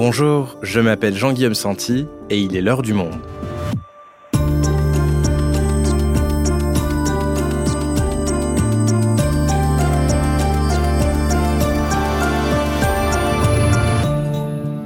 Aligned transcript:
Bonjour, 0.00 0.56
je 0.62 0.78
m'appelle 0.78 1.16
Jean-Guillaume 1.16 1.56
Santi 1.56 2.06
et 2.30 2.38
il 2.38 2.54
est 2.54 2.60
l'heure 2.60 2.82
du 2.82 2.92
monde. 2.92 3.16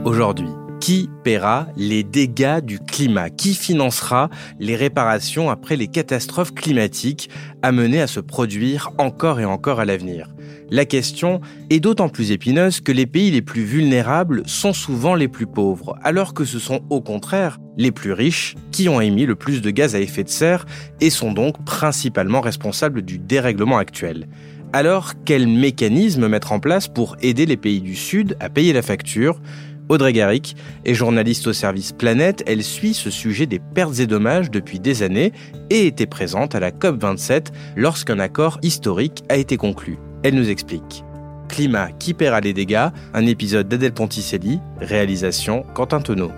Aujourd'hui, 0.06 0.48
qui 0.80 1.10
paiera 1.22 1.66
les 1.76 2.04
dégâts 2.04 2.60
du 2.60 2.78
climat? 2.78 3.28
Qui 3.28 3.52
financera 3.52 4.30
les 4.60 4.76
réparations 4.76 5.50
après 5.50 5.76
les 5.76 5.88
catastrophes 5.88 6.54
climatiques 6.54 7.28
amenées 7.60 8.00
à 8.00 8.06
se 8.06 8.18
produire 8.18 8.92
encore 8.96 9.40
et 9.40 9.44
encore 9.44 9.78
à 9.78 9.84
l'avenir? 9.84 10.30
La 10.72 10.86
question 10.86 11.42
est 11.68 11.80
d'autant 11.80 12.08
plus 12.08 12.30
épineuse 12.30 12.80
que 12.80 12.92
les 12.92 13.04
pays 13.04 13.30
les 13.30 13.42
plus 13.42 13.62
vulnérables 13.62 14.42
sont 14.46 14.72
souvent 14.72 15.14
les 15.14 15.28
plus 15.28 15.44
pauvres, 15.44 15.98
alors 16.02 16.32
que 16.32 16.46
ce 16.46 16.58
sont 16.58 16.80
au 16.88 17.02
contraire 17.02 17.58
les 17.76 17.90
plus 17.90 18.12
riches 18.12 18.54
qui 18.70 18.88
ont 18.88 18.98
émis 18.98 19.26
le 19.26 19.34
plus 19.34 19.60
de 19.60 19.68
gaz 19.68 19.94
à 19.94 20.00
effet 20.00 20.24
de 20.24 20.30
serre 20.30 20.64
et 21.02 21.10
sont 21.10 21.32
donc 21.32 21.62
principalement 21.66 22.40
responsables 22.40 23.02
du 23.02 23.18
dérèglement 23.18 23.76
actuel. 23.76 24.28
Alors, 24.72 25.12
quel 25.26 25.46
mécanisme 25.46 26.26
mettre 26.26 26.52
en 26.52 26.58
place 26.58 26.88
pour 26.88 27.18
aider 27.20 27.44
les 27.44 27.58
pays 27.58 27.82
du 27.82 27.94
Sud 27.94 28.34
à 28.40 28.48
payer 28.48 28.72
la 28.72 28.80
facture? 28.80 29.42
Audrey 29.90 30.14
Garrick 30.14 30.56
est 30.86 30.94
journaliste 30.94 31.48
au 31.48 31.52
service 31.52 31.92
Planète. 31.92 32.42
Elle 32.46 32.64
suit 32.64 32.94
ce 32.94 33.10
sujet 33.10 33.44
des 33.44 33.58
pertes 33.58 33.98
et 33.98 34.06
dommages 34.06 34.50
depuis 34.50 34.80
des 34.80 35.02
années 35.02 35.34
et 35.68 35.86
était 35.86 36.06
présente 36.06 36.54
à 36.54 36.60
la 36.60 36.70
COP27 36.70 37.48
lorsqu'un 37.76 38.18
accord 38.18 38.58
historique 38.62 39.22
a 39.28 39.36
été 39.36 39.58
conclu. 39.58 39.98
Elle 40.22 40.34
nous 40.36 40.50
explique. 40.50 41.04
Climat 41.48 41.90
qui 41.98 42.14
paiera 42.14 42.40
les 42.40 42.52
dégâts, 42.52 42.88
un 43.12 43.26
épisode 43.26 43.68
d'Adèle 43.68 43.92
Ponticelli, 43.92 44.60
réalisation 44.80 45.64
Quentin 45.74 46.00
Tonneau. 46.00 46.30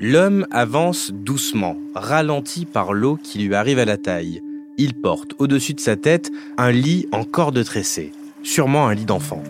L'homme 0.00 0.46
avance 0.50 1.12
doucement, 1.12 1.76
ralenti 1.94 2.66
par 2.66 2.92
l'eau 2.92 3.16
qui 3.16 3.38
lui 3.38 3.54
arrive 3.54 3.78
à 3.78 3.84
la 3.84 3.96
taille. 3.96 4.42
Il 4.76 4.94
porte 4.94 5.32
au-dessus 5.38 5.72
de 5.72 5.80
sa 5.80 5.96
tête 5.96 6.30
un 6.58 6.72
lit 6.72 7.06
en 7.12 7.24
corde 7.24 7.64
tressée, 7.64 8.12
sûrement 8.42 8.88
un 8.88 8.94
lit 8.94 9.06
d'enfant. 9.06 9.42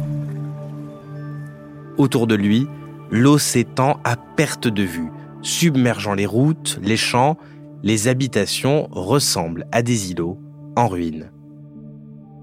Autour 1.96 2.26
de 2.26 2.34
lui, 2.34 2.66
l'eau 3.10 3.38
s'étend 3.38 4.00
à 4.04 4.16
perte 4.16 4.66
de 4.66 4.82
vue, 4.82 5.10
submergeant 5.42 6.14
les 6.14 6.26
routes, 6.26 6.80
les 6.82 6.96
champs, 6.96 7.36
les 7.82 8.08
habitations 8.08 8.88
ressemblent 8.90 9.66
à 9.70 9.82
des 9.82 10.10
îlots 10.10 10.38
en 10.76 10.88
ruine. 10.88 11.30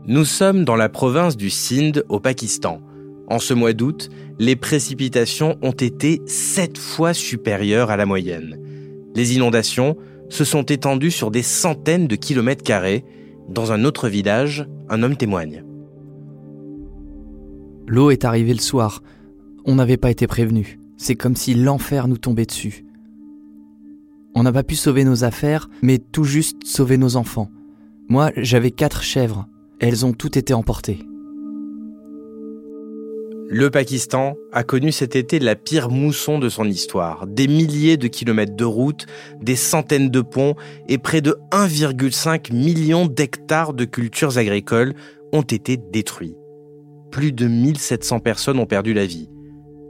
Nous 0.07 0.25
sommes 0.25 0.63
dans 0.63 0.75
la 0.75 0.89
province 0.89 1.35
du 1.35 1.49
Sindh 1.49 2.03
au 2.09 2.19
Pakistan. 2.19 2.79
En 3.27 3.39
ce 3.39 3.53
mois 3.53 3.73
d'août, 3.73 4.09
les 4.39 4.55
précipitations 4.55 5.57
ont 5.61 5.71
été 5.71 6.21
sept 6.25 6.77
fois 6.77 7.13
supérieures 7.13 7.91
à 7.91 7.97
la 7.97 8.05
moyenne. 8.05 8.57
Les 9.15 9.35
inondations 9.35 9.97
se 10.29 10.43
sont 10.45 10.63
étendues 10.63 11.11
sur 11.11 11.29
des 11.29 11.43
centaines 11.43 12.07
de 12.07 12.15
kilomètres 12.15 12.63
carrés. 12.63 13.03
Dans 13.49 13.71
un 13.71 13.83
autre 13.83 14.07
village, 14.07 14.67
un 14.89 15.03
homme 15.03 15.17
témoigne. 15.17 15.63
L'eau 17.87 18.09
est 18.11 18.25
arrivée 18.25 18.53
le 18.53 18.59
soir. 18.59 19.03
On 19.65 19.75
n'avait 19.75 19.97
pas 19.97 20.11
été 20.11 20.27
prévenu. 20.27 20.79
C'est 20.97 21.15
comme 21.15 21.35
si 21.35 21.53
l'enfer 21.53 22.07
nous 22.07 22.17
tombait 22.17 22.45
dessus. 22.45 22.85
On 24.33 24.43
n'a 24.43 24.51
pas 24.51 24.63
pu 24.63 24.75
sauver 24.75 25.03
nos 25.03 25.23
affaires, 25.23 25.69
mais 25.81 25.97
tout 25.97 26.23
juste 26.23 26.65
sauver 26.65 26.97
nos 26.97 27.15
enfants. 27.15 27.49
Moi, 28.07 28.31
j'avais 28.37 28.71
quatre 28.71 29.03
chèvres. 29.03 29.47
Elles 29.79 30.05
ont 30.05 30.13
toutes 30.13 30.37
été 30.37 30.53
emportées. 30.53 30.99
Le 33.53 33.69
Pakistan 33.69 34.35
a 34.53 34.63
connu 34.63 34.93
cet 34.93 35.17
été 35.17 35.37
la 35.37 35.57
pire 35.57 35.89
mousson 35.89 36.39
de 36.39 36.47
son 36.47 36.63
histoire. 36.63 37.27
Des 37.27 37.47
milliers 37.47 37.97
de 37.97 38.07
kilomètres 38.07 38.55
de 38.55 38.63
routes, 38.63 39.07
des 39.41 39.57
centaines 39.57 40.09
de 40.09 40.21
ponts 40.21 40.55
et 40.87 40.97
près 40.97 41.19
de 41.19 41.35
1,5 41.51 42.53
million 42.53 43.07
d'hectares 43.07 43.73
de 43.73 43.83
cultures 43.83 44.37
agricoles 44.37 44.93
ont 45.33 45.41
été 45.41 45.75
détruits. 45.75 46.37
Plus 47.11 47.33
de 47.33 47.47
1700 47.47 48.21
personnes 48.21 48.59
ont 48.59 48.65
perdu 48.65 48.93
la 48.93 49.05
vie. 49.05 49.30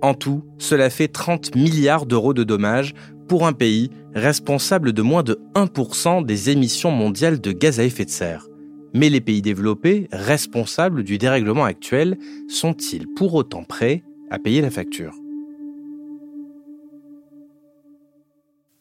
En 0.01 0.13
tout, 0.16 0.44
cela 0.57 0.89
fait 0.89 1.07
30 1.07 1.56
milliards 1.56 2.06
d'euros 2.06 2.34
de 2.34 2.44
dommages 2.44 2.94
pour 3.28 3.45
un 3.45 3.53
pays 3.53 3.91
responsable 4.16 4.94
de 4.94 5.01
moins 5.01 5.23
de 5.23 5.39
1% 5.56 6.25
des 6.25 6.50
émissions 6.50 6.91
mondiales 6.91 7.39
de 7.39 7.51
gaz 7.51 7.79
à 7.79 7.84
effet 7.84 8.06
de 8.06 8.09
serre. 8.09 8.47
Mais 8.94 9.09
les 9.09 9.22
pays 9.22 9.41
développés, 9.41 10.07
responsables 10.12 11.03
du 11.03 11.17
dérèglement 11.17 11.63
actuel, 11.63 12.17
sont-ils 12.50 13.07
pour 13.16 13.35
autant 13.35 13.63
prêts 13.63 14.03
à 14.29 14.39
payer 14.39 14.62
la 14.62 14.72
facture? 14.72 15.13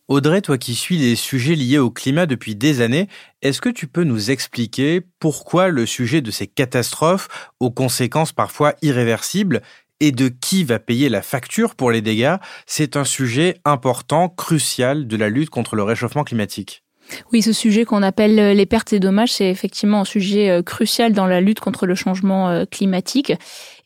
Audrey, 0.08 0.40
toi 0.40 0.58
qui 0.58 0.74
suis 0.74 0.96
les 0.96 1.14
sujets 1.14 1.54
liés 1.54 1.78
au 1.78 1.92
climat 1.92 2.26
depuis 2.26 2.56
des 2.56 2.80
années, 2.80 3.06
est-ce 3.42 3.60
que 3.60 3.68
tu 3.68 3.86
peux 3.86 4.02
nous 4.02 4.32
expliquer 4.32 5.02
pourquoi 5.20 5.68
le 5.68 5.86
sujet 5.86 6.20
de 6.20 6.32
ces 6.32 6.48
catastrophes, 6.48 7.28
aux 7.60 7.70
conséquences 7.70 8.32
parfois 8.32 8.74
irréversibles, 8.82 9.62
et 10.00 10.12
de 10.12 10.28
qui 10.28 10.64
va 10.64 10.78
payer 10.78 11.08
la 11.08 11.22
facture 11.22 11.74
pour 11.74 11.90
les 11.90 12.00
dégâts, 12.00 12.36
c'est 12.66 12.96
un 12.96 13.04
sujet 13.04 13.58
important, 13.64 14.28
crucial 14.28 15.06
de 15.06 15.16
la 15.16 15.28
lutte 15.28 15.50
contre 15.50 15.76
le 15.76 15.82
réchauffement 15.82 16.24
climatique 16.24 16.82
oui, 17.32 17.42
ce 17.42 17.52
sujet 17.52 17.84
qu'on 17.84 18.02
appelle 18.02 18.38
euh, 18.38 18.54
les 18.54 18.66
pertes 18.66 18.92
et 18.92 19.00
dommages, 19.00 19.32
c'est 19.32 19.50
effectivement 19.50 20.00
un 20.00 20.04
sujet 20.04 20.50
euh, 20.50 20.62
crucial 20.62 21.12
dans 21.12 21.26
la 21.26 21.40
lutte 21.40 21.60
contre 21.60 21.86
le 21.86 21.94
changement 21.94 22.48
euh, 22.48 22.64
climatique. 22.64 23.32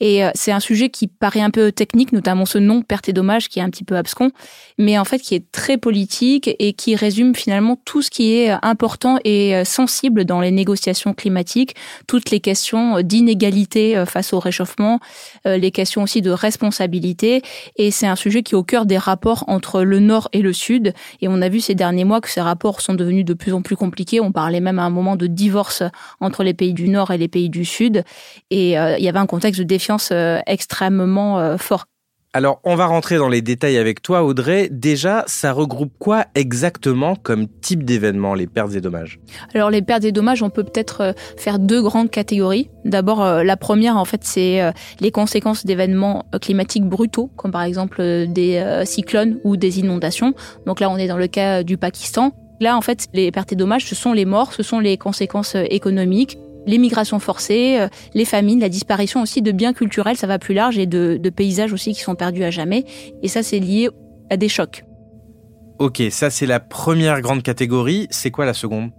Et 0.06 0.22
c'est 0.34 0.52
un 0.52 0.60
sujet 0.60 0.90
qui 0.90 1.06
paraît 1.06 1.40
un 1.40 1.48
peu 1.48 1.72
technique, 1.72 2.12
notamment 2.12 2.44
ce 2.44 2.58
nom 2.58 2.82
pertes 2.82 3.08
et 3.08 3.14
dommages 3.14 3.48
qui 3.48 3.58
est 3.58 3.62
un 3.62 3.70
petit 3.70 3.84
peu 3.84 3.96
abscon, 3.96 4.32
mais 4.76 4.98
en 4.98 5.04
fait 5.06 5.18
qui 5.18 5.34
est 5.34 5.50
très 5.50 5.78
politique 5.78 6.54
et 6.58 6.74
qui 6.74 6.94
résume 6.94 7.34
finalement 7.34 7.80
tout 7.86 8.02
ce 8.02 8.10
qui 8.10 8.34
est 8.34 8.50
important 8.62 9.18
et 9.24 9.64
sensible 9.64 10.26
dans 10.26 10.42
les 10.42 10.50
négociations 10.50 11.14
climatiques, 11.14 11.74
toutes 12.06 12.30
les 12.30 12.40
questions 12.40 13.00
d'inégalité 13.00 14.04
face 14.06 14.34
au 14.34 14.40
réchauffement, 14.40 15.00
les 15.46 15.70
questions 15.70 16.02
aussi 16.02 16.20
de 16.20 16.30
responsabilité. 16.30 17.40
Et 17.76 17.90
c'est 17.90 18.06
un 18.06 18.16
sujet 18.16 18.42
qui 18.42 18.54
est 18.54 18.58
au 18.58 18.62
cœur 18.62 18.84
des 18.84 18.98
rapports 18.98 19.44
entre 19.46 19.82
le 19.82 20.00
Nord 20.00 20.28
et 20.34 20.42
le 20.42 20.52
Sud. 20.52 20.92
Et 21.22 21.28
on 21.28 21.40
a 21.40 21.48
vu 21.48 21.60
ces 21.60 21.74
derniers 21.74 22.04
mois 22.04 22.20
que 22.20 22.28
ces 22.28 22.42
rapports 22.42 22.82
sont 22.82 22.94
devenus 22.94 23.24
de 23.24 23.32
plus 23.32 23.54
en 23.54 23.62
plus 23.62 23.76
compliqué. 23.76 24.20
On 24.20 24.32
parlait 24.32 24.60
même 24.60 24.78
à 24.78 24.82
un 24.82 24.90
moment 24.90 25.16
de 25.16 25.26
divorce 25.26 25.82
entre 26.20 26.42
les 26.42 26.52
pays 26.52 26.74
du 26.74 26.90
Nord 26.90 27.10
et 27.10 27.16
les 27.16 27.28
pays 27.28 27.48
du 27.48 27.64
Sud. 27.64 28.04
Et 28.50 28.78
euh, 28.78 28.98
il 28.98 29.04
y 29.04 29.08
avait 29.08 29.18
un 29.18 29.26
contexte 29.26 29.60
de 29.60 29.64
défiance 29.64 29.93
euh, 30.12 30.38
extrêmement 30.46 31.38
euh, 31.38 31.56
fort. 31.56 31.86
Alors, 32.36 32.60
on 32.64 32.74
va 32.74 32.86
rentrer 32.86 33.16
dans 33.16 33.28
les 33.28 33.42
détails 33.42 33.78
avec 33.78 34.02
toi, 34.02 34.24
Audrey. 34.24 34.68
Déjà, 34.68 35.22
ça 35.28 35.52
regroupe 35.52 35.92
quoi 36.00 36.24
exactement 36.34 37.14
comme 37.14 37.46
type 37.46 37.84
d'événement, 37.84 38.34
les 38.34 38.48
pertes 38.48 38.74
et 38.74 38.80
dommages? 38.80 39.20
Alors, 39.54 39.70
les 39.70 39.82
pertes 39.82 40.02
et 40.02 40.10
dommages, 40.10 40.42
on 40.42 40.50
peut 40.50 40.64
peut-être 40.64 41.14
faire 41.36 41.60
deux 41.60 41.80
grandes 41.80 42.10
catégories. 42.10 42.70
D'abord, 42.84 43.24
la 43.24 43.56
première, 43.56 43.96
en 43.96 44.04
fait, 44.04 44.24
c'est 44.24 44.72
les 44.98 45.12
conséquences 45.12 45.64
d'événements 45.64 46.26
climatiques 46.42 46.86
brutaux, 46.86 47.30
comme 47.36 47.52
par 47.52 47.62
exemple 47.62 48.02
des 48.26 48.82
cyclones 48.84 49.38
ou 49.44 49.56
des 49.56 49.78
inondations. 49.78 50.34
Donc 50.66 50.80
là, 50.80 50.90
on 50.90 50.96
est 50.96 51.06
dans 51.06 51.18
le 51.18 51.28
cas 51.28 51.62
du 51.62 51.76
Pakistan. 51.76 52.32
Là, 52.60 52.76
en 52.76 52.80
fait, 52.80 53.08
les 53.12 53.30
pertes 53.32 53.52
et 53.52 53.56
dommages, 53.56 53.84
ce 53.84 53.94
sont 53.94 54.12
les 54.12 54.24
morts, 54.24 54.52
ce 54.52 54.62
sont 54.62 54.78
les 54.78 54.96
conséquences 54.96 55.56
euh, 55.56 55.64
économiques, 55.70 56.38
les 56.66 56.78
migrations 56.78 57.18
forcées, 57.18 57.78
euh, 57.78 57.88
les 58.14 58.24
famines, 58.24 58.60
la 58.60 58.68
disparition 58.68 59.22
aussi 59.22 59.42
de 59.42 59.52
biens 59.52 59.72
culturels, 59.72 60.16
ça 60.16 60.26
va 60.26 60.38
plus 60.38 60.54
large, 60.54 60.78
et 60.78 60.86
de, 60.86 61.18
de 61.20 61.30
paysages 61.30 61.72
aussi 61.72 61.92
qui 61.92 62.00
sont 62.00 62.14
perdus 62.14 62.44
à 62.44 62.50
jamais. 62.50 62.84
Et 63.22 63.28
ça, 63.28 63.42
c'est 63.42 63.58
lié 63.58 63.88
à 64.30 64.36
des 64.36 64.48
chocs. 64.48 64.84
Ok, 65.78 66.02
ça 66.10 66.30
c'est 66.30 66.46
la 66.46 66.60
première 66.60 67.20
grande 67.20 67.42
catégorie. 67.42 68.06
C'est 68.10 68.30
quoi 68.30 68.44
la 68.46 68.54
seconde? 68.54 68.90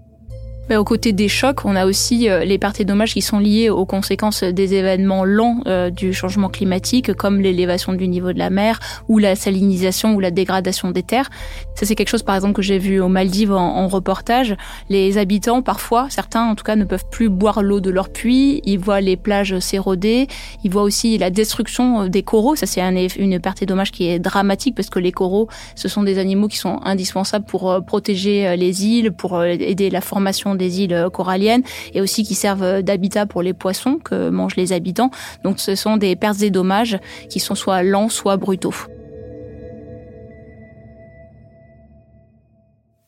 Mais 0.69 0.77
aux 0.77 0.83
côtés 0.83 1.13
des 1.13 1.27
chocs, 1.27 1.63
on 1.65 1.75
a 1.75 1.85
aussi 1.85 2.27
euh, 2.29 2.43
les 2.43 2.57
pertes 2.57 2.79
et 2.79 2.85
dommages 2.85 3.13
qui 3.13 3.21
sont 3.21 3.37
liés 3.37 3.69
aux 3.69 3.85
conséquences 3.85 4.43
des 4.43 4.73
événements 4.73 5.23
lents 5.23 5.59
euh, 5.67 5.91
du 5.91 6.13
changement 6.13 6.49
climatique, 6.49 7.13
comme 7.13 7.39
l'élévation 7.39 7.93
du 7.93 8.07
niveau 8.07 8.33
de 8.33 8.39
la 8.39 8.49
mer 8.49 8.79
ou 9.07 9.19
la 9.19 9.35
salinisation 9.35 10.15
ou 10.15 10.19
la 10.19 10.31
dégradation 10.31 10.89
des 10.91 11.03
terres. 11.03 11.29
Ça, 11.75 11.85
c'est 11.85 11.93
quelque 11.93 12.09
chose, 12.09 12.23
par 12.23 12.35
exemple, 12.35 12.53
que 12.53 12.61
j'ai 12.61 12.79
vu 12.79 12.99
aux 12.99 13.07
Maldives 13.07 13.53
en, 13.53 13.85
reportage. 13.87 14.55
Les 14.89 15.19
habitants, 15.19 15.61
parfois, 15.61 16.07
certains 16.09 16.43
en 16.49 16.55
tout 16.55 16.63
cas, 16.63 16.75
ne 16.75 16.85
peuvent 16.85 17.05
plus 17.11 17.29
boire 17.29 17.61
l'eau 17.61 17.79
de 17.79 17.91
leur 17.91 18.09
puits. 18.09 18.61
Ils 18.65 18.79
voient 18.79 19.01
les 19.01 19.15
plages 19.15 19.59
s'éroder. 19.59 20.27
Ils 20.63 20.71
voient 20.71 20.81
aussi 20.81 21.19
la 21.19 21.29
destruction 21.29 22.01
euh, 22.01 22.07
des 22.07 22.23
coraux. 22.23 22.55
Ça, 22.55 22.65
c'est 22.65 22.81
une 23.17 23.39
perte 23.39 23.61
et 23.61 23.65
dommage 23.67 23.91
qui 23.91 24.07
est 24.07 24.19
dramatique 24.19 24.75
parce 24.75 24.89
que 24.89 24.99
les 24.99 25.11
coraux, 25.11 25.47
ce 25.75 25.87
sont 25.87 26.01
des 26.01 26.17
animaux 26.17 26.47
qui 26.47 26.57
sont 26.57 26.79
indispensables 26.83 27.45
pour 27.45 27.83
protéger 27.85 28.55
les 28.57 28.85
îles, 28.85 29.11
pour 29.11 29.43
aider 29.43 29.89
la 29.89 30.01
formation 30.01 30.54
des 30.55 30.81
îles 30.81 31.07
coralliennes 31.13 31.63
et 31.93 32.01
aussi 32.01 32.23
qui 32.23 32.35
servent 32.35 32.81
d'habitat 32.81 33.25
pour 33.25 33.41
les 33.41 33.53
poissons 33.53 33.97
que 33.97 34.29
mangent 34.29 34.55
les 34.55 34.73
habitants. 34.73 35.11
Donc 35.43 35.59
ce 35.59 35.75
sont 35.75 35.97
des 35.97 36.15
pertes 36.15 36.41
et 36.41 36.49
dommages 36.49 36.97
qui 37.29 37.39
sont 37.39 37.55
soit 37.55 37.83
lents, 37.83 38.09
soit 38.09 38.37
brutaux. 38.37 38.73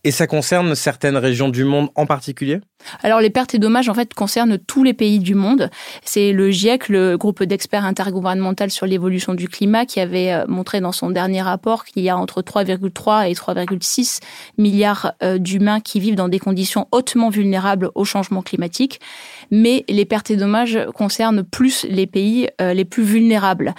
Et 0.03 0.11
ça 0.11 0.25
concerne 0.25 0.73
certaines 0.73 1.17
régions 1.17 1.49
du 1.49 1.65
monde 1.65 1.89
en 1.95 2.05
particulier? 2.05 2.61
Alors 3.03 3.19
les 3.19 3.29
pertes 3.29 3.55
et 3.55 3.59
dommages 3.59 3.89
en 3.89 3.93
fait 3.93 4.13
concernent 4.13 4.57
tous 4.57 4.83
les 4.83 4.93
pays 4.93 5.19
du 5.19 5.35
monde. 5.35 5.69
C'est 6.03 6.31
le 6.31 6.51
GIEC, 6.51 6.89
le 6.89 7.17
groupe 7.17 7.43
d'experts 7.43 7.85
intergouvernemental 7.85 8.71
sur 8.71 8.85
l'évolution 8.85 9.33
du 9.33 9.47
climat, 9.49 9.85
qui 9.85 9.99
avait 9.99 10.31
euh, 10.31 10.45
montré 10.47 10.79
dans 10.79 10.91
son 10.91 11.09
dernier 11.09 11.41
rapport 11.41 11.85
qu'il 11.85 12.03
y 12.03 12.09
a 12.09 12.17
entre 12.17 12.41
3,3 12.41 13.29
et 13.29 13.33
3,6 13.33 14.19
milliards 14.57 15.13
euh, 15.23 15.37
d'humains 15.37 15.79
qui 15.79 15.99
vivent 15.99 16.15
dans 16.15 16.29
des 16.29 16.39
conditions 16.39 16.87
hautement 16.91 17.29
vulnérables 17.29 17.89
au 17.95 18.05
changement 18.05 18.41
climatique. 18.41 18.99
Mais 19.51 19.83
les 19.89 20.05
pertes 20.05 20.31
et 20.31 20.35
dommages 20.35 20.79
concernent 20.93 21.43
plus 21.43 21.85
les 21.89 22.07
pays 22.07 22.47
euh, 22.61 22.73
les 22.73 22.85
plus 22.85 23.03
vulnérables. 23.03 23.73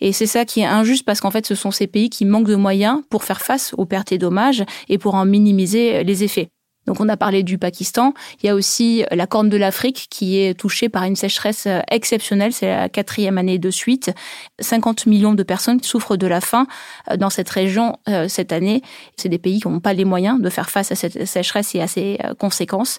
Et 0.00 0.12
c'est 0.12 0.26
ça 0.26 0.44
qui 0.44 0.60
est 0.60 0.66
injuste 0.66 1.04
parce 1.04 1.20
qu'en 1.20 1.30
fait 1.30 1.46
ce 1.46 1.54
sont 1.54 1.70
ces 1.70 1.86
pays 1.86 2.10
qui 2.10 2.24
manquent 2.24 2.48
de 2.48 2.56
moyens 2.56 3.02
pour 3.10 3.24
faire 3.24 3.40
face 3.40 3.74
aux 3.76 3.86
pertes 3.86 4.12
et 4.12 4.18
dommages 4.18 4.64
et 4.88 4.98
pour 4.98 5.14
en 5.14 5.24
minimiser 5.24 6.04
les 6.04 6.24
effets. 6.24 6.50
Donc 6.86 7.00
on 7.00 7.08
a 7.08 7.16
parlé 7.16 7.42
du 7.42 7.58
Pakistan. 7.58 8.14
Il 8.42 8.46
y 8.46 8.48
a 8.48 8.54
aussi 8.54 9.04
la 9.10 9.26
Corne 9.26 9.48
de 9.48 9.56
l'Afrique 9.56 10.06
qui 10.10 10.38
est 10.38 10.58
touchée 10.58 10.88
par 10.88 11.04
une 11.04 11.16
sécheresse 11.16 11.66
euh, 11.66 11.80
exceptionnelle. 11.90 12.52
C'est 12.52 12.68
la 12.68 12.88
quatrième 12.88 13.38
année 13.38 13.58
de 13.58 13.70
suite. 13.70 14.12
50 14.60 15.06
millions 15.06 15.34
de 15.34 15.42
personnes 15.42 15.82
souffrent 15.82 16.16
de 16.16 16.26
la 16.26 16.40
faim 16.40 16.66
euh, 17.10 17.16
dans 17.16 17.30
cette 17.30 17.48
région 17.48 17.96
euh, 18.08 18.28
cette 18.28 18.52
année. 18.52 18.82
C'est 19.16 19.28
des 19.28 19.38
pays 19.38 19.60
qui 19.60 19.68
n'ont 19.68 19.80
pas 19.80 19.94
les 19.94 20.04
moyens 20.04 20.40
de 20.40 20.50
faire 20.50 20.70
face 20.70 20.92
à 20.92 20.94
cette 20.94 21.24
sécheresse 21.26 21.74
et 21.74 21.80
à 21.80 21.86
ses 21.86 22.18
conséquences. 22.38 22.98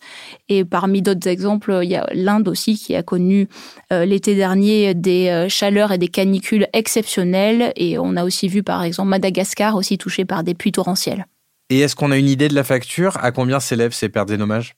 Et 0.49 0.65
parmi 0.65 1.01
d'autres 1.01 1.27
exemples, 1.27 1.79
il 1.83 1.89
y 1.89 1.95
a 1.95 2.07
l'Inde 2.13 2.47
aussi 2.47 2.75
qui 2.77 2.95
a 2.95 3.03
connu 3.03 3.47
l'été 3.91 4.35
dernier 4.35 4.93
des 4.93 5.47
chaleurs 5.49 5.91
et 5.91 5.97
des 5.97 6.07
canicules 6.07 6.67
exceptionnelles. 6.73 7.73
Et 7.75 7.97
on 7.97 8.15
a 8.15 8.23
aussi 8.23 8.47
vu 8.47 8.63
par 8.63 8.83
exemple 8.83 9.09
Madagascar 9.09 9.75
aussi 9.75 9.97
touché 9.97 10.25
par 10.25 10.43
des 10.43 10.53
pluies 10.53 10.71
torrentielles. 10.71 11.25
Et 11.69 11.79
est-ce 11.79 11.95
qu'on 11.95 12.11
a 12.11 12.17
une 12.17 12.29
idée 12.29 12.47
de 12.47 12.53
la 12.53 12.63
facture? 12.63 13.17
À 13.17 13.31
combien 13.31 13.59
s'élèvent 13.59 13.93
ces 13.93 14.09
pertes 14.09 14.29
et 14.29 14.37
dommages? 14.37 14.75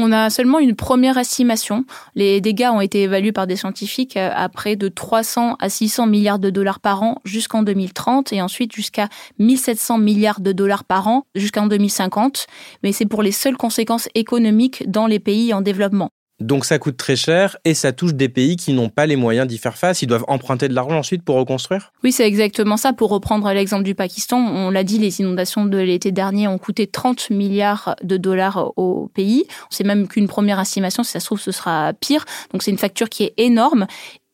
On 0.00 0.12
a 0.12 0.30
seulement 0.30 0.60
une 0.60 0.76
première 0.76 1.18
estimation. 1.18 1.84
Les 2.14 2.40
dégâts 2.40 2.68
ont 2.72 2.80
été 2.80 3.02
évalués 3.02 3.32
par 3.32 3.48
des 3.48 3.56
scientifiques 3.56 4.16
à 4.16 4.48
près 4.48 4.76
de 4.76 4.86
300 4.86 5.56
à 5.58 5.68
600 5.68 6.06
milliards 6.06 6.38
de 6.38 6.50
dollars 6.50 6.78
par 6.78 7.02
an 7.02 7.16
jusqu'en 7.24 7.64
2030 7.64 8.32
et 8.32 8.40
ensuite 8.40 8.72
jusqu'à 8.72 9.08
1700 9.40 9.98
milliards 9.98 10.40
de 10.40 10.52
dollars 10.52 10.84
par 10.84 11.08
an 11.08 11.26
jusqu'en 11.34 11.66
2050. 11.66 12.46
Mais 12.84 12.92
c'est 12.92 13.06
pour 13.06 13.24
les 13.24 13.32
seules 13.32 13.56
conséquences 13.56 14.08
économiques 14.14 14.88
dans 14.88 15.08
les 15.08 15.18
pays 15.18 15.52
en 15.52 15.62
développement. 15.62 16.10
Donc 16.40 16.64
ça 16.64 16.78
coûte 16.78 16.96
très 16.96 17.16
cher 17.16 17.56
et 17.64 17.74
ça 17.74 17.92
touche 17.92 18.14
des 18.14 18.28
pays 18.28 18.56
qui 18.56 18.72
n'ont 18.72 18.88
pas 18.88 19.06
les 19.06 19.16
moyens 19.16 19.48
d'y 19.48 19.58
faire 19.58 19.76
face. 19.76 20.02
Ils 20.02 20.06
doivent 20.06 20.24
emprunter 20.28 20.68
de 20.68 20.74
l'argent 20.74 20.98
ensuite 20.98 21.24
pour 21.24 21.36
reconstruire 21.36 21.92
Oui, 22.04 22.12
c'est 22.12 22.26
exactement 22.26 22.76
ça. 22.76 22.92
Pour 22.92 23.10
reprendre 23.10 23.50
l'exemple 23.52 23.82
du 23.82 23.96
Pakistan, 23.96 24.38
on 24.38 24.70
l'a 24.70 24.84
dit, 24.84 24.98
les 24.98 25.20
inondations 25.20 25.66
de 25.66 25.78
l'été 25.78 26.12
dernier 26.12 26.46
ont 26.46 26.58
coûté 26.58 26.86
30 26.86 27.30
milliards 27.30 27.96
de 28.04 28.16
dollars 28.16 28.72
au 28.76 29.10
pays. 29.14 29.46
C'est 29.70 29.84
même 29.84 30.06
qu'une 30.06 30.28
première 30.28 30.60
estimation, 30.60 31.02
si 31.02 31.10
ça 31.10 31.20
se 31.20 31.26
trouve, 31.26 31.40
ce 31.40 31.50
sera 31.50 31.92
pire. 31.92 32.24
Donc 32.52 32.62
c'est 32.62 32.70
une 32.70 32.78
facture 32.78 33.08
qui 33.08 33.24
est 33.24 33.34
énorme 33.36 33.86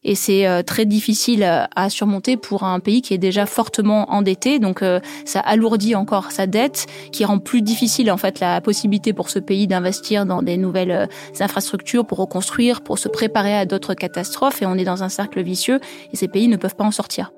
et 0.05 0.15
c'est 0.15 0.47
euh, 0.47 0.63
très 0.63 0.85
difficile 0.85 1.43
euh, 1.43 1.65
à 1.75 1.91
surmonter 1.91 2.37
pour 2.37 2.63
un 2.65 2.81
pays 2.81 3.03
qui 3.03 3.15
est 3.15 3.19
déjà 3.19 3.47
fortement 3.47 4.11
endetté. 4.13 4.59
Donc 4.59 4.83
euh, 4.83 5.01
ça 5.25 5.41
alourdit 5.41 5.95
encore 5.95 6.31
sa 6.31 6.47
dette, 6.47 6.87
qui 7.13 7.25
rend 7.25 7.39
plus 7.39 7.63
difficile 7.63 8.11
en 8.11 8.17
fait 8.17 8.41
la 8.41 8.61
possibilité 8.61 9.13
pour 9.13 9.31
ce 9.31 9.39
pays 9.39 9.67
d'investir 9.67 10.27
dans 10.27 10.43
des 10.43 10.57
nouvelles 10.57 11.09
infrastructures 11.41 12.07
pour 12.07 12.19
reconstruire, 12.19 12.83
pour 12.83 12.99
se 12.99 13.09
préparer 13.09 13.57
à 13.57 13.67
d'autres 13.67 13.95
catastrophes. 13.95 14.63
Et 14.63 14.67
on 14.67 14.75
est 14.75 14.85
dans 14.85 15.03
un 15.03 15.09
cercle 15.09 15.43
vicieux 15.43 15.81
et 16.13 16.17
ces 16.17 16.29
pays 16.29 16.49
ne 16.49 16.57
peuvent 16.57 16.77
pas 16.77 16.85
en 16.85 16.91
sortir. 16.91 17.33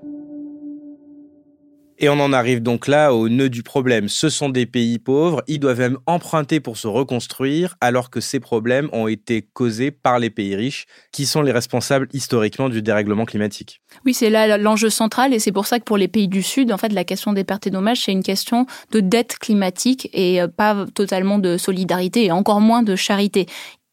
Et 1.98 2.08
on 2.10 2.20
en 2.20 2.32
arrive 2.32 2.62
donc 2.62 2.88
là 2.88 3.14
au 3.14 3.28
nœud 3.28 3.48
du 3.48 3.62
problème. 3.62 4.08
Ce 4.08 4.28
sont 4.28 4.50
des 4.50 4.66
pays 4.66 4.98
pauvres, 4.98 5.42
ils 5.46 5.58
doivent 5.58 5.78
même 5.78 5.98
emprunter 6.06 6.60
pour 6.60 6.76
se 6.76 6.86
reconstruire, 6.86 7.76
alors 7.80 8.10
que 8.10 8.20
ces 8.20 8.38
problèmes 8.38 8.90
ont 8.92 9.08
été 9.08 9.42
causés 9.42 9.90
par 9.90 10.18
les 10.18 10.28
pays 10.28 10.54
riches, 10.54 10.86
qui 11.12 11.24
sont 11.24 11.40
les 11.40 11.52
responsables 11.52 12.08
historiquement 12.12 12.68
du 12.68 12.82
dérèglement 12.82 13.24
climatique. 13.24 13.80
Oui, 14.04 14.12
c'est 14.12 14.30
là 14.30 14.58
l'enjeu 14.58 14.90
central, 14.90 15.32
et 15.32 15.38
c'est 15.38 15.52
pour 15.52 15.66
ça 15.66 15.78
que 15.78 15.84
pour 15.84 15.96
les 15.96 16.08
pays 16.08 16.28
du 16.28 16.42
Sud, 16.42 16.70
en 16.70 16.78
fait, 16.78 16.92
la 16.92 17.04
question 17.04 17.32
des 17.32 17.44
pertes 17.44 17.66
et 17.66 17.70
dommages, 17.70 18.02
c'est 18.04 18.12
une 18.12 18.22
question 18.22 18.66
de 18.90 19.00
dette 19.00 19.38
climatique 19.38 20.10
et 20.12 20.42
euh, 20.42 20.48
pas 20.48 20.84
totalement 20.94 21.38
de 21.38 21.56
solidarité, 21.56 22.26
et 22.26 22.32
encore 22.32 22.60
moins 22.60 22.82
de 22.82 22.94
charité 22.94 23.46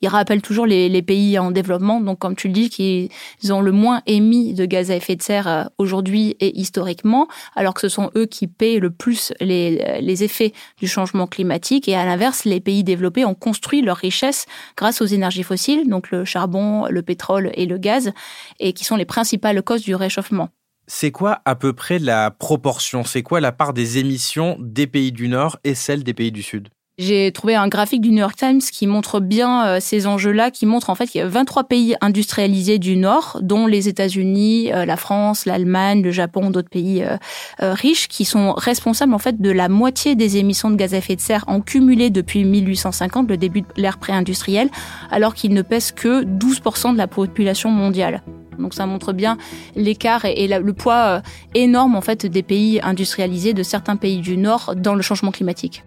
il 0.03 0.09
rappelle 0.09 0.41
toujours 0.41 0.65
les, 0.65 1.01
pays 1.01 1.39
en 1.39 1.49
développement, 1.49 2.01
donc 2.01 2.19
comme 2.19 2.35
tu 2.35 2.47
le 2.47 2.53
dis, 2.53 2.69
qui 2.69 3.09
ont 3.49 3.61
le 3.61 3.71
moins 3.71 4.01
émis 4.05 4.53
de 4.53 4.65
gaz 4.65 4.91
à 4.91 4.95
effet 4.97 5.15
de 5.15 5.21
serre 5.21 5.47
euh, 5.47 5.63
aujourd'hui 5.77 6.35
et 6.41 6.59
historiquement, 6.59 7.29
alors 7.55 7.73
que 7.73 7.79
ce 7.79 7.87
sont 7.87 8.11
eux 8.17 8.25
qui 8.25 8.47
paient 8.47 8.79
le 8.79 8.91
plus 8.91 9.31
les, 9.39 10.01
les 10.01 10.23
effets 10.25 10.51
du 10.77 10.89
changement 10.89 11.25
climatique. 11.25 11.87
Et 11.87 11.95
à 11.95 12.03
l'inverse, 12.03 12.43
les 12.43 12.59
pays 12.59 12.83
développés 12.83 13.23
ont 13.23 13.33
construit 13.33 13.81
leur 13.81 13.95
richesse 13.95 14.45
grâce 14.75 15.01
aux 15.01 15.05
énergies 15.05 15.43
fossiles, 15.43 15.89
donc 15.89 16.11
le 16.11 16.25
charbon, 16.25 16.85
le 16.89 17.01
pétrole 17.01 17.51
et 17.53 17.65
le 17.65 17.77
gaz, 17.77 18.11
et 18.59 18.73
qui 18.73 18.83
sont 18.83 18.97
les 18.97 19.05
principales 19.05 19.63
causes 19.63 19.83
du 19.83 19.95
réchauffement. 19.95 20.49
C'est 20.85 21.11
quoi 21.11 21.41
à 21.45 21.55
peu 21.55 21.71
près 21.71 21.97
la 21.97 22.29
proportion? 22.29 23.05
C'est 23.05 23.23
quoi 23.23 23.39
la 23.39 23.53
part 23.53 23.71
des 23.71 23.99
émissions 23.99 24.57
des 24.59 24.85
pays 24.85 25.13
du 25.13 25.29
Nord 25.29 25.59
et 25.63 25.75
celle 25.75 26.03
des 26.03 26.13
pays 26.13 26.33
du 26.33 26.43
Sud? 26.43 26.67
J'ai 26.99 27.31
trouvé 27.31 27.55
un 27.55 27.67
graphique 27.69 28.01
du 28.01 28.11
New 28.11 28.19
York 28.19 28.35
Times 28.35 28.59
qui 28.59 28.85
montre 28.85 29.19
bien 29.19 29.65
euh, 29.65 29.77
ces 29.79 30.05
enjeux-là, 30.05 30.51
qui 30.51 30.67
montre 30.67 30.91
en 30.91 30.95
fait 30.95 31.07
qu'il 31.07 31.21
y 31.21 31.23
a 31.23 31.27
23 31.27 31.63
pays 31.63 31.95
industrialisés 32.01 32.77
du 32.77 32.97
Nord, 32.97 33.39
dont 33.41 33.65
les 33.65 33.87
États-Unis, 33.89 34.71
euh, 34.71 34.85
la 34.85 34.95
France, 34.95 35.47
l'Allemagne, 35.47 36.03
le 36.03 36.11
Japon, 36.11 36.51
d'autres 36.51 36.69
pays 36.69 37.03
euh, 37.03 37.17
riches, 37.73 38.07
qui 38.09 38.25
sont 38.25 38.53
responsables 38.53 39.15
en 39.15 39.17
fait 39.17 39.41
de 39.41 39.49
la 39.49 39.69
moitié 39.69 40.15
des 40.15 40.37
émissions 40.37 40.69
de 40.69 40.75
gaz 40.75 40.93
à 40.93 40.97
effet 40.97 41.15
de 41.15 41.21
serre 41.21 41.45
en 41.47 41.61
cumulé 41.61 42.11
depuis 42.11 42.45
1850, 42.45 43.27
le 43.27 43.37
début 43.37 43.61
de 43.61 43.67
l'ère 43.75 43.97
pré-industrielle, 43.97 44.69
alors 45.09 45.33
qu'ils 45.33 45.55
ne 45.55 45.63
pèsent 45.63 45.91
que 45.91 46.23
12% 46.23 46.93
de 46.93 46.97
la 46.99 47.07
population 47.07 47.71
mondiale. 47.71 48.21
Donc 48.59 48.75
ça 48.75 48.85
montre 48.85 49.13
bien 49.13 49.39
l'écart 49.75 50.25
et, 50.25 50.47
le 50.47 50.73
poids 50.73 51.23
énorme 51.55 51.95
en 51.95 52.01
fait 52.01 52.27
des 52.27 52.43
pays 52.43 52.79
industrialisés 52.83 53.55
de 53.55 53.63
certains 53.63 53.95
pays 53.95 54.19
du 54.19 54.37
Nord 54.37 54.75
dans 54.75 54.93
le 54.93 55.01
changement 55.01 55.31
climatique. 55.31 55.83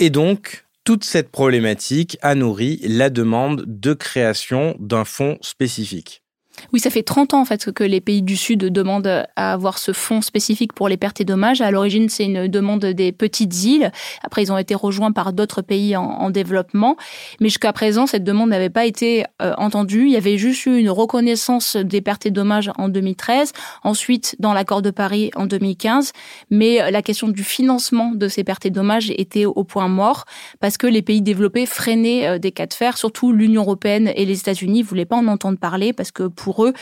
Et 0.00 0.10
donc, 0.10 0.66
toute 0.82 1.04
cette 1.04 1.30
problématique 1.30 2.18
a 2.20 2.34
nourri 2.34 2.80
la 2.82 3.10
demande 3.10 3.64
de 3.66 3.94
création 3.94 4.76
d'un 4.80 5.04
fonds 5.04 5.38
spécifique. 5.40 6.23
Oui, 6.72 6.80
ça 6.80 6.90
fait 6.90 7.02
30 7.02 7.34
ans 7.34 7.40
en 7.40 7.44
fait 7.44 7.70
que 7.72 7.84
les 7.84 8.00
pays 8.00 8.22
du 8.22 8.36
Sud 8.36 8.60
demandent 8.60 9.26
à 9.36 9.52
avoir 9.52 9.78
ce 9.78 9.92
fonds 9.92 10.20
spécifique 10.22 10.72
pour 10.72 10.88
les 10.88 10.96
pertes 10.96 11.20
et 11.20 11.24
dommages. 11.24 11.60
À 11.60 11.70
l'origine, 11.70 12.08
c'est 12.08 12.24
une 12.24 12.48
demande 12.48 12.84
des 12.84 13.12
petites 13.12 13.64
îles. 13.64 13.92
Après, 14.22 14.42
ils 14.42 14.52
ont 14.52 14.58
été 14.58 14.74
rejoints 14.74 15.12
par 15.12 15.32
d'autres 15.32 15.62
pays 15.62 15.96
en, 15.96 16.30
développement. 16.30 16.96
Mais 17.40 17.48
jusqu'à 17.48 17.72
présent, 17.72 18.06
cette 18.06 18.24
demande 18.24 18.50
n'avait 18.50 18.70
pas 18.70 18.86
été 18.86 19.24
euh, 19.42 19.52
entendue. 19.58 20.06
Il 20.06 20.12
y 20.12 20.16
avait 20.16 20.38
juste 20.38 20.66
eu 20.66 20.78
une 20.78 20.90
reconnaissance 20.90 21.76
des 21.76 22.00
pertes 22.00 22.26
et 22.26 22.30
dommages 22.30 22.70
en 22.76 22.88
2013, 22.88 23.52
ensuite 23.84 24.36
dans 24.38 24.52
l'accord 24.52 24.82
de 24.82 24.90
Paris 24.90 25.30
en 25.36 25.46
2015. 25.46 26.12
Mais 26.50 26.80
euh, 26.80 26.90
la 26.90 27.02
question 27.02 27.28
du 27.28 27.44
financement 27.44 28.12
de 28.12 28.26
ces 28.26 28.42
pertes 28.42 28.66
et 28.66 28.70
dommages 28.70 29.10
était 29.16 29.44
au 29.44 29.64
point 29.64 29.88
mort 29.88 30.24
parce 30.60 30.76
que 30.76 30.86
les 30.86 31.02
pays 31.02 31.22
développés 31.22 31.66
freinaient 31.66 32.26
euh, 32.26 32.38
des 32.38 32.52
cas 32.52 32.66
de 32.66 32.74
fer, 32.74 32.96
surtout 32.96 33.32
l'Union 33.32 33.62
européenne 33.62 34.10
et 34.14 34.24
les 34.24 34.38
États-Unis 34.40 34.82
voulaient 34.82 35.04
pas 35.04 35.16
en 35.16 35.26
entendre 35.28 35.58
parler 35.58 35.92
parce 35.92 36.10
que 36.10 36.24
eux, 36.58 36.72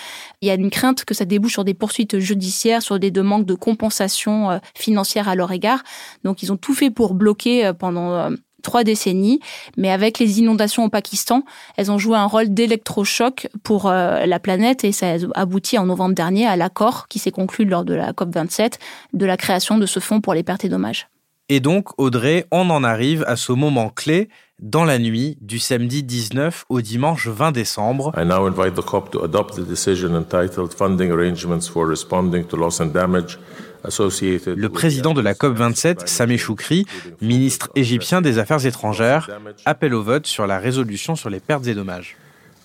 il 0.41 0.49
y 0.49 0.51
a 0.51 0.55
une 0.55 0.71
crainte 0.71 1.05
que 1.05 1.15
ça 1.15 1.25
débouche 1.25 1.53
sur 1.53 1.65
des 1.65 1.75
poursuites 1.75 2.19
judiciaires, 2.19 2.83
sur 2.83 2.99
des 2.99 3.11
demandes 3.11 3.45
de 3.45 3.55
compensation 3.55 4.51
euh, 4.51 4.59
financière 4.75 5.29
à 5.29 5.35
leur 5.35 5.53
égard. 5.53 5.83
Donc 6.25 6.43
ils 6.43 6.53
ont 6.53 6.57
tout 6.57 6.75
fait 6.75 6.91
pour 6.91 7.15
bloquer 7.15 7.67
euh, 7.67 7.73
pendant 7.73 8.13
euh, 8.13 8.31
trois 8.63 8.85
décennies, 8.85 9.41
mais 9.77 9.91
avec 9.91 10.19
les 10.19 10.39
inondations 10.39 10.85
au 10.85 10.89
Pakistan, 10.89 11.45
elles 11.77 11.91
ont 11.91 11.99
joué 11.99 12.17
un 12.17 12.27
rôle 12.27 12.55
d'électrochoc 12.55 13.49
pour 13.65 13.91
la 13.91 14.39
planète 14.39 14.85
et 14.85 14.93
ça 14.93 15.15
a 15.15 15.17
abouti 15.35 15.79
en 15.79 15.87
novembre 15.87 16.15
dernier 16.15 16.47
à 16.47 16.55
l'accord 16.55 17.09
qui 17.09 17.19
s'est 17.19 17.33
conclu 17.33 17.65
lors 17.65 17.85
de 17.85 17.95
la 17.95 18.13
COP27 18.13 18.75
de 19.15 19.27
la 19.27 19.37
création 19.37 19.79
de 19.79 19.87
ce 19.87 19.99
fonds 19.99 20.21
pour 20.21 20.33
les 20.33 20.45
pertes 20.45 20.65
et 20.65 20.69
dommages. 20.69 21.09
Et 21.49 21.61
donc, 21.61 21.89
Audrey, 21.99 22.47
on 22.51 22.71
en 22.71 22.85
arrive 22.85 23.25
à 23.27 23.37
ce 23.37 23.53
moment 23.53 23.91
clé 23.91 24.29
dans 24.61 24.85
la 24.85 24.99
nuit 24.99 25.37
du 25.41 25.59
samedi 25.59 26.03
19 26.03 26.65
au 26.69 26.81
dimanche 26.81 27.27
20 27.27 27.53
décembre. 27.53 28.13
I 28.17 28.25
now 28.25 28.47
invite 28.47 28.75
the 28.75 28.85
COP 28.85 29.11
to 29.11 29.25
adopt 29.25 29.57
the 29.57 29.67
decision 29.67 30.15
entitled 30.15 30.73
Funding 30.73 31.11
Arrangements 31.11 31.69
for 31.71 31.87
Responding 31.87 32.45
to 32.45 32.57
Loss 32.57 32.81
and 32.81 32.87
Damage 32.87 33.39
le 33.85 34.69
président 34.69 35.15
de 35.15 35.21
la 35.21 35.35
COP27, 35.35 36.07
Sameh 36.07 36.39
Choukri, 36.39 36.87
ministre 37.21 37.71
égyptien 37.75 38.21
des 38.21 38.39
Affaires 38.39 38.65
étrangères, 38.65 39.29
appelle 39.65 39.95
au 39.95 40.03
vote 40.03 40.27
sur 40.27 40.47
la 40.47 40.59
résolution 40.59 41.17
sur 41.17 41.31
les 41.31 41.41
pertes 41.41 41.67
et 41.67 41.75
dommages. 41.75 42.17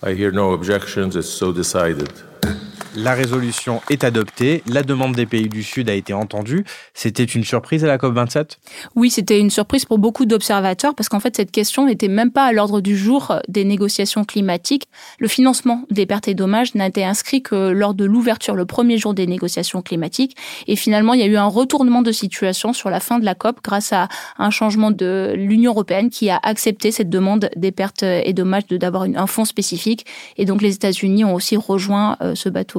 I 0.06 0.12
hear 0.12 0.30
no 0.32 0.52
objections, 0.52 1.10
it's 1.16 1.26
so 1.26 1.52
decided. 1.52 2.08
La 2.96 3.12
résolution 3.12 3.82
est 3.90 4.02
adoptée, 4.02 4.62
la 4.66 4.82
demande 4.82 5.14
des 5.14 5.26
pays 5.26 5.48
du 5.48 5.62
Sud 5.62 5.90
a 5.90 5.94
été 5.94 6.14
entendue. 6.14 6.64
C'était 6.94 7.24
une 7.24 7.44
surprise 7.44 7.84
à 7.84 7.86
la 7.86 7.98
COP27? 7.98 8.56
Oui, 8.96 9.10
c'était 9.10 9.38
une 9.38 9.50
surprise 9.50 9.84
pour 9.84 9.98
beaucoup 9.98 10.24
d'observateurs 10.24 10.94
parce 10.94 11.10
qu'en 11.10 11.20
fait, 11.20 11.36
cette 11.36 11.50
question 11.50 11.86
n'était 11.86 12.08
même 12.08 12.32
pas 12.32 12.46
à 12.46 12.52
l'ordre 12.52 12.80
du 12.80 12.96
jour 12.96 13.36
des 13.46 13.64
négociations 13.64 14.24
climatiques. 14.24 14.88
Le 15.18 15.28
financement 15.28 15.84
des 15.90 16.06
pertes 16.06 16.28
et 16.28 16.34
dommages 16.34 16.74
n'a 16.74 16.86
été 16.86 17.04
inscrit 17.04 17.42
que 17.42 17.70
lors 17.70 17.92
de 17.92 18.06
l'ouverture, 18.06 18.54
le 18.54 18.64
premier 18.64 18.96
jour 18.96 19.12
des 19.12 19.26
négociations 19.26 19.82
climatiques. 19.82 20.36
Et 20.66 20.76
finalement, 20.76 21.12
il 21.12 21.20
y 21.20 21.24
a 21.24 21.26
eu 21.26 21.36
un 21.36 21.46
retournement 21.46 22.00
de 22.02 22.10
situation 22.10 22.72
sur 22.72 22.88
la 22.88 23.00
fin 23.00 23.18
de 23.18 23.24
la 23.24 23.34
COP 23.34 23.60
grâce 23.62 23.92
à 23.92 24.08
un 24.38 24.50
changement 24.50 24.90
de 24.90 25.34
l'Union 25.36 25.72
européenne 25.72 26.08
qui 26.08 26.30
a 26.30 26.40
accepté 26.42 26.90
cette 26.90 27.10
demande 27.10 27.50
des 27.54 27.70
pertes 27.70 28.02
et 28.02 28.32
dommages 28.32 28.66
d'avoir 28.66 29.02
un 29.02 29.26
fonds 29.26 29.44
spécifique. 29.44 30.06
Et 30.38 30.46
donc, 30.46 30.62
les 30.62 30.74
États-Unis 30.74 31.24
ont 31.24 31.34
aussi 31.34 31.56
rejoint 31.56 32.16
euh, 32.22 32.34
ce 32.34 32.48
bateau 32.48 32.77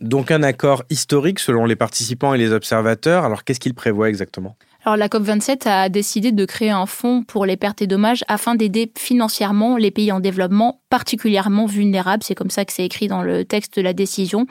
Donc 0.00 0.30
un 0.32 0.42
accord 0.42 0.82
historique 0.90 1.38
selon 1.38 1.64
les 1.64 1.76
participants 1.76 2.34
et 2.34 2.38
les 2.38 2.52
observateurs. 2.52 3.24
Alors 3.24 3.44
qu'est-ce 3.44 3.60
qu'il 3.60 3.74
prévoit 3.74 4.08
exactement? 4.08 4.56
Alors 4.84 4.96
la 4.96 5.06
COP27 5.06 5.68
a 5.68 5.88
décidé 5.88 6.32
de 6.32 6.44
créer 6.44 6.70
un 6.70 6.86
fonds 6.86 7.22
pour 7.22 7.46
les 7.46 7.56
pertes 7.56 7.82
et 7.82 7.86
dommages 7.86 8.24
afin 8.26 8.56
d'aider 8.56 8.90
financièrement 8.98 9.76
les 9.76 9.92
pays 9.92 10.10
en 10.10 10.18
développement 10.18 10.80
particulièrement 10.90 11.66
vulnérables. 11.66 12.24
C'est 12.24 12.34
comme 12.34 12.50
ça 12.50 12.64
que 12.64 12.72
c'est 12.72 12.84
écrit 12.84 13.06
dans 13.06 13.22
le 13.22 13.44
texte 13.44 13.76
de 13.76 13.82
la 13.82 13.92
décision. 13.92 14.46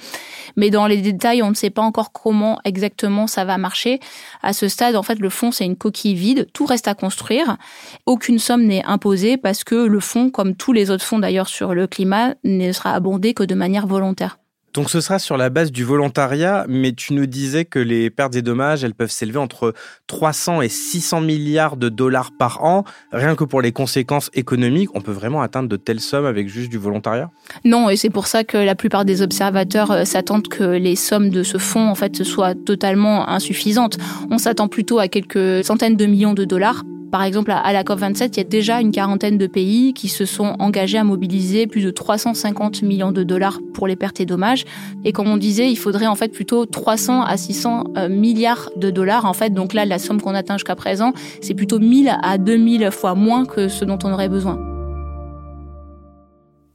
Mais 0.56 0.70
dans 0.70 0.88
les 0.88 0.98
détails, 0.98 1.44
on 1.44 1.50
ne 1.50 1.56
sait 1.56 1.70
pas 1.70 1.82
encore 1.82 2.14
comment 2.14 2.60
exactement 2.64 3.28
ça 3.28 3.44
va 3.44 3.58
marcher. 3.58 4.00
À 4.42 4.54
ce 4.54 4.70
stade, 4.70 4.96
en 4.96 5.04
fait, 5.04 5.20
le 5.20 5.30
fonds, 5.30 5.52
c'est 5.52 5.66
une 5.66 5.76
coquille 5.76 6.16
vide. 6.16 6.48
Tout 6.54 6.66
reste 6.66 6.88
à 6.88 6.94
construire. 6.94 7.58
Aucune 8.06 8.40
somme 8.40 8.64
n'est 8.64 8.86
imposée 8.86 9.36
parce 9.36 9.66
que 9.66 9.76
le 9.76 10.00
fonds, 10.00 10.30
comme 10.30 10.56
tous 10.56 10.72
les 10.72 10.92
autres 10.92 11.04
fonds 11.04 11.20
d'ailleurs 11.20 11.50
sur 11.50 11.74
le 11.74 11.88
climat, 11.88 12.36
ne 12.46 12.72
sera 12.72 12.94
abondé 12.94 13.34
que 13.34 13.44
de 13.44 13.54
manière 13.54 13.86
volontaire. 13.86 14.41
Donc 14.74 14.90
ce 14.90 15.02
sera 15.02 15.20
sur 15.20 15.36
la 15.36 15.50
base 15.50 15.72
du 15.72 15.84
volontariat, 15.84 16.66
mais 16.70 16.94
tu 16.94 17.14
nous 17.14 17.26
disais 17.26 17.66
que 17.66 17.80
les 17.80 18.10
pertes 18.10 18.36
et 18.36 18.42
dommages, 18.42 18.84
elles 18.84 18.94
peuvent 18.94 19.12
s'élever 19.12 19.38
entre 19.38 19.74
300 20.08 20.62
et 20.62 20.70
600 20.70 21.22
milliards 21.22 21.76
de 21.76 21.90
dollars 21.90 22.32
par 22.38 22.64
an. 22.64 22.86
Rien 23.12 23.36
que 23.36 23.44
pour 23.44 23.62
les 23.62 23.74
conséquences 23.74 24.30
économiques, 24.34 24.90
on 24.96 25.02
peut 25.02 25.12
vraiment 25.12 25.42
atteindre 25.42 25.68
de 25.68 25.76
telles 25.76 26.00
sommes 26.00 26.26
avec 26.26 26.48
juste 26.48 26.70
du 26.70 26.78
volontariat? 26.78 27.30
Non, 27.66 27.90
et 27.90 27.98
c'est 27.98 28.10
pour 28.10 28.28
ça 28.28 28.46
que 28.46 28.58
la 28.58 28.76
plupart 28.76 29.04
des 29.04 29.22
observateurs 29.22 29.92
euh, 29.92 30.06
s'attendent 30.06 30.48
que 30.48 30.64
les 30.64 30.96
sommes 30.96 31.30
de 31.30 31.44
ce 31.44 31.58
fonds 31.58 31.90
en 31.90 31.96
fait 31.96 32.24
soient 32.24 32.56
totalement 32.56 33.28
insuffisantes. 33.28 33.98
On 34.30 34.38
s'attend 34.38 34.70
plutôt 34.70 35.00
à 35.00 35.10
quelques 35.10 35.66
centaines 35.66 35.98
de 35.98 36.06
millions 36.06 36.34
de 36.34 36.46
dollars 36.46 36.84
par 37.12 37.24
exemple, 37.24 37.52
à 37.52 37.74
la 37.74 37.84
COP27, 37.84 38.30
il 38.32 38.38
y 38.38 38.40
a 38.40 38.44
déjà 38.46 38.80
une 38.80 38.92
quarantaine 38.92 39.38
de 39.38 39.46
pays 39.46 39.94
qui 39.94 40.08
se 40.08 40.26
sont 40.26 40.56
engagés 40.60 40.98
à 40.98 41.04
mobiliser 41.04 41.68
plus 41.68 41.84
de 41.84 41.92
350 41.92 42.84
millions 42.84 43.12
de 43.12 43.24
dollars 43.24 43.60
pour 43.74 43.86
les 43.86 43.98
pertes 43.98 44.22
et 44.22 44.26
dommages. 44.26 44.64
Et 45.04 45.12
comme 45.12 45.28
on 45.28 45.36
disait, 45.36 45.70
il 45.70 45.76
faudrait 45.76 46.08
en 46.08 46.16
fait 46.16 46.30
plutôt 46.30 46.66
300 46.66 47.24
à 47.24 47.36
600 47.36 47.84
euh, 47.98 48.08
milliards 48.08 48.70
de 48.78 48.90
dollars. 48.90 49.26
En 49.26 49.34
fait, 49.34 49.50
donc 49.50 49.74
là, 49.74 49.84
la 49.86 50.00
somme 50.00 50.22
qu'on 50.22 50.34
atteint 50.34 50.56
jusqu'à 50.56 50.76
présent, 50.76 51.12
c'est 51.42 51.54
plutôt 51.54 51.80
1000 51.80 52.16
à 52.24 52.38
2000 52.38 52.90
fois 52.92 53.14
moins 53.14 53.46
que 53.46 53.68
ce 53.68 53.84
dont 53.84 54.00
on 54.06 54.14
aurait 54.14 54.30
besoin. 54.30 54.58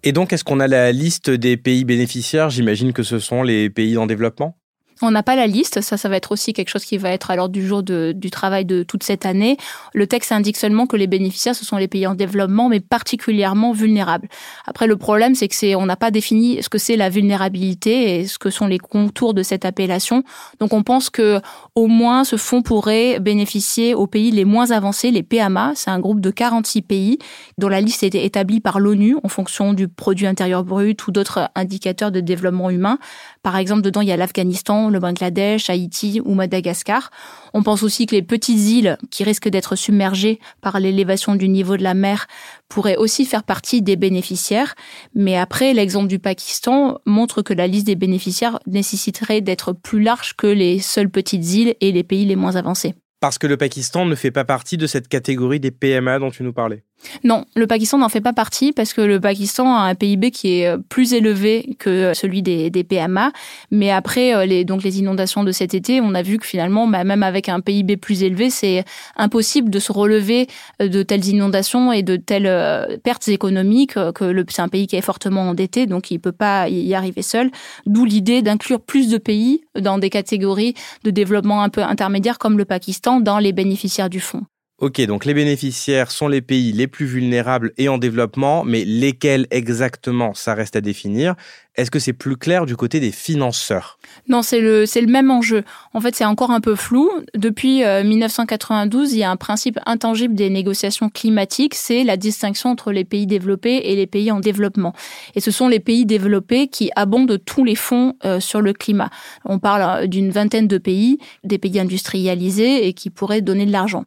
Et 0.02 0.12
donc, 0.12 0.35
est-ce 0.35 0.45
qu'on 0.45 0.61
a 0.61 0.69
la 0.69 0.93
liste 0.93 1.31
des 1.31 1.57
pays 1.57 1.85
bénéficiaires? 1.85 2.50
J'imagine 2.50 2.93
que 2.93 3.02
ce 3.02 3.19
sont 3.19 3.43
les 3.43 3.71
pays 3.71 3.97
en 3.97 4.07
développement 4.07 4.59
on 5.02 5.10
n'a 5.10 5.22
pas 5.22 5.36
la 5.36 5.46
liste, 5.46 5.82
ça, 5.82 5.96
ça 5.96 6.08
va 6.08 6.16
être 6.16 6.32
aussi 6.32 6.52
quelque 6.54 6.70
chose 6.70 6.84
qui 6.84 6.96
va 6.96 7.10
être 7.10 7.30
à 7.30 7.36
l'ordre 7.36 7.52
du 7.52 7.66
jour 7.66 7.82
du 7.82 8.30
travail 8.30 8.64
de 8.64 8.82
toute 8.82 9.02
cette 9.02 9.26
année. 9.26 9.58
Le 9.92 10.06
texte 10.06 10.32
indique 10.32 10.56
seulement 10.56 10.86
que 10.86 10.96
les 10.96 11.06
bénéficiaires, 11.06 11.54
ce 11.54 11.66
sont 11.66 11.76
les 11.76 11.88
pays 11.88 12.06
en 12.06 12.14
développement, 12.14 12.68
mais 12.68 12.80
particulièrement 12.80 13.72
vulnérables. 13.72 14.28
Après, 14.66 14.86
le 14.86 14.96
problème, 14.96 15.34
c'est 15.34 15.48
que 15.48 15.54
c'est, 15.54 15.74
on 15.74 15.84
n'a 15.84 15.96
pas 15.96 16.10
défini 16.10 16.62
ce 16.62 16.70
que 16.70 16.78
c'est 16.78 16.96
la 16.96 17.10
vulnérabilité 17.10 18.20
et 18.20 18.26
ce 18.26 18.38
que 18.38 18.48
sont 18.48 18.66
les 18.66 18.78
contours 18.78 19.34
de 19.34 19.42
cette 19.42 19.66
appellation. 19.66 20.22
Donc, 20.60 20.72
on 20.72 20.82
pense 20.82 21.10
que, 21.10 21.40
au 21.74 21.88
moins, 21.88 22.24
ce 22.24 22.36
fonds 22.36 22.62
pourrait 22.62 23.20
bénéficier 23.20 23.94
aux 23.94 24.06
pays 24.06 24.30
les 24.30 24.46
moins 24.46 24.70
avancés, 24.70 25.10
les 25.10 25.22
PMA. 25.22 25.72
C'est 25.74 25.90
un 25.90 26.00
groupe 26.00 26.20
de 26.20 26.30
46 26.30 26.82
pays 26.82 27.18
dont 27.58 27.68
la 27.68 27.82
liste 27.82 28.02
a 28.02 28.06
été 28.06 28.24
établie 28.24 28.60
par 28.60 28.80
l'ONU 28.80 29.16
en 29.22 29.28
fonction 29.28 29.74
du 29.74 29.88
produit 29.88 30.26
intérieur 30.26 30.64
brut 30.64 31.06
ou 31.06 31.10
d'autres 31.10 31.50
indicateurs 31.54 32.10
de 32.10 32.20
développement 32.20 32.70
humain. 32.70 32.98
Par 33.42 33.56
exemple, 33.56 33.82
dedans, 33.82 34.00
il 34.00 34.08
y 34.08 34.12
a 34.12 34.16
l'Afghanistan, 34.16 34.86
le 34.90 34.99
Bangladesh, 34.99 35.71
Haïti 35.71 36.21
ou 36.25 36.35
Madagascar. 36.35 37.11
On 37.55 37.62
pense 37.62 37.83
aussi 37.83 38.07
que 38.07 38.14
les 38.14 38.23
petites 38.23 38.69
îles 38.69 38.99
qui 39.11 39.25
risquent 39.25 39.49
d'être 39.49 39.76
submergées 39.76 40.40
par 40.61 40.81
l'élévation 40.81 41.35
du 41.35 41.49
niveau 41.49 41.76
de 41.76 41.83
la 41.83 41.95
mer 41.95 42.26
pourraient 42.69 42.97
aussi 42.97 43.25
faire 43.25 43.45
partie 43.45 43.83
des 43.83 43.97
bénéficiaires. 43.97 44.75
Mais 45.14 45.37
après, 45.37 45.75
l'exemple 45.75 46.09
du 46.09 46.19
Pakistan 46.19 46.99
montre 47.07 47.43
que 47.43 47.55
la 47.55 47.66
liste 47.66 47.87
des 47.87 47.97
bénéficiaires 47.97 48.59
nécessiterait 48.66 49.40
d'être 49.40 49.73
plus 49.73 50.02
large 50.02 50.35
que 50.37 50.47
les 50.47 50.81
seules 50.81 51.11
petites 51.11 51.55
îles 51.55 51.75
et 51.81 51.93
les 51.93 52.05
pays 52.05 52.25
les 52.25 52.37
moins 52.37 52.57
avancés. 52.57 52.95
Parce 53.21 53.38
que 53.38 53.47
le 53.47 53.57
Pakistan 53.57 54.05
ne 54.05 54.14
fait 54.14 54.31
pas 54.31 54.45
partie 54.45 54.76
de 54.76 54.87
cette 54.87 55.09
catégorie 55.09 55.59
des 55.59 55.71
PMA 55.71 56.19
dont 56.19 56.31
tu 56.31 56.43
nous 56.43 56.52
parlais. 56.52 56.85
Non, 57.24 57.44
le 57.54 57.66
Pakistan 57.66 57.98
n'en 57.98 58.08
fait 58.08 58.20
pas 58.20 58.32
partie 58.32 58.72
parce 58.72 58.92
que 58.92 59.00
le 59.00 59.20
Pakistan 59.20 59.74
a 59.74 59.80
un 59.80 59.94
PIB 59.94 60.30
qui 60.30 60.60
est 60.60 60.68
euh, 60.68 60.78
plus 60.88 61.14
élevé 61.14 61.76
que 61.78 62.12
celui 62.14 62.42
des, 62.42 62.70
PMA. 62.70 63.32
Mais 63.70 63.90
après 63.90 64.34
euh, 64.34 64.46
les, 64.46 64.64
donc 64.64 64.82
les 64.82 64.98
inondations 64.98 65.44
de 65.44 65.52
cet 65.52 65.74
été, 65.74 66.00
on 66.00 66.14
a 66.14 66.22
vu 66.22 66.38
que 66.38 66.46
finalement, 66.46 66.86
bah, 66.88 67.04
même 67.04 67.22
avec 67.22 67.48
un 67.48 67.60
PIB 67.60 67.96
plus 67.96 68.22
élevé, 68.22 68.50
c'est 68.50 68.84
impossible 69.16 69.70
de 69.70 69.78
se 69.78 69.92
relever 69.92 70.46
euh, 70.82 70.88
de 70.88 71.02
telles 71.02 71.26
inondations 71.26 71.92
et 71.92 72.02
de 72.02 72.16
telles 72.16 73.00
pertes 73.02 73.28
économiques. 73.28 73.94
Que 74.14 74.44
c'est 74.48 74.62
un 74.62 74.68
pays 74.68 74.86
qui 74.86 74.96
est 74.96 75.00
fortement 75.00 75.48
endetté, 75.48 75.86
donc 75.86 76.10
il 76.10 76.18
peut 76.18 76.32
pas 76.32 76.68
y 76.68 76.94
arriver 76.94 77.22
seul. 77.22 77.50
D'où 77.86 78.04
l'idée 78.04 78.42
d'inclure 78.42 78.80
plus 78.80 79.08
de 79.08 79.18
pays 79.18 79.62
dans 79.78 79.98
des 79.98 80.10
catégories 80.10 80.74
de 81.04 81.10
développement 81.10 81.62
un 81.62 81.68
peu 81.68 81.82
intermédiaires 81.82 82.38
comme 82.38 82.58
le 82.58 82.64
Pakistan 82.64 83.20
dans 83.20 83.38
les 83.38 83.52
bénéficiaires 83.52 84.10
du 84.10 84.20
fonds. 84.20 84.44
Ok, 84.78 85.00
donc 85.06 85.25
les 85.25 85.33
bénéficiaires 85.33 86.11
sont 86.11 86.28
les 86.28 86.42
pays 86.42 86.71
les 86.71 86.87
plus 86.87 87.06
vulnérables 87.06 87.73
et 87.78 87.88
en 87.88 87.97
développement, 87.97 88.62
mais 88.62 88.85
lesquels 88.85 89.47
exactement, 89.50 90.35
ça 90.35 90.52
reste 90.52 90.76
à 90.76 90.83
définir. 90.83 91.35
Est-ce 91.76 91.90
que 91.90 91.99
c'est 91.99 92.12
plus 92.12 92.37
clair 92.37 92.66
du 92.66 92.76
côté 92.76 93.00
des 93.00 93.11
financeurs? 93.11 93.99
Non, 94.28 94.42
c'est 94.42 94.61
le, 94.61 94.85
c'est 94.85 95.00
le 95.00 95.06
même 95.06 95.30
enjeu. 95.30 95.64
En 95.95 96.02
fait, 96.02 96.14
c'est 96.14 96.26
encore 96.26 96.50
un 96.50 96.61
peu 96.61 96.75
flou. 96.75 97.11
Depuis 97.35 97.78
1992, 97.85 99.09
euh, 99.09 99.14
il 99.14 99.18
y 99.18 99.25
a 99.25 99.30
un 99.30 99.37
principe 99.37 99.78
intangible 99.87 100.35
des 100.35 100.50
négociations 100.50 101.09
climatiques, 101.09 101.75
c'est 101.75 102.04
la 102.04 102.18
distinction 102.18 102.68
entre 102.68 102.92
les 102.92 103.04
pays 103.04 103.26
développés 103.26 103.80
et 103.85 103.97
les 103.97 104.06
pays 104.06 104.30
en 104.30 104.40
développement. 104.40 104.92
Et 105.35 105.40
ce 105.40 105.50
sont 105.50 105.68
les 105.68 105.80
pays 105.80 106.04
développés 106.04 106.68
qui 106.68 106.90
abondent 106.97 107.40
tous 107.47 107.64
les 107.64 107.76
fonds 107.76 108.14
euh, 108.26 108.40
sur 108.40 108.61
le 108.61 108.75
climat. 108.75 109.09
On 109.47 109.59
parle 109.59 110.04
euh, 110.04 110.06
d'une 110.06 110.30
vingtaine 110.30 110.68
de 110.68 110.76
pays, 110.76 111.16
des 111.45 111.56
pays 111.56 111.80
industrialisés 111.80 112.87
et 112.87 112.92
qui 112.92 113.09
pourraient 113.09 113.40
donner 113.40 113.64
de 113.64 113.73
l'argent. 113.73 114.04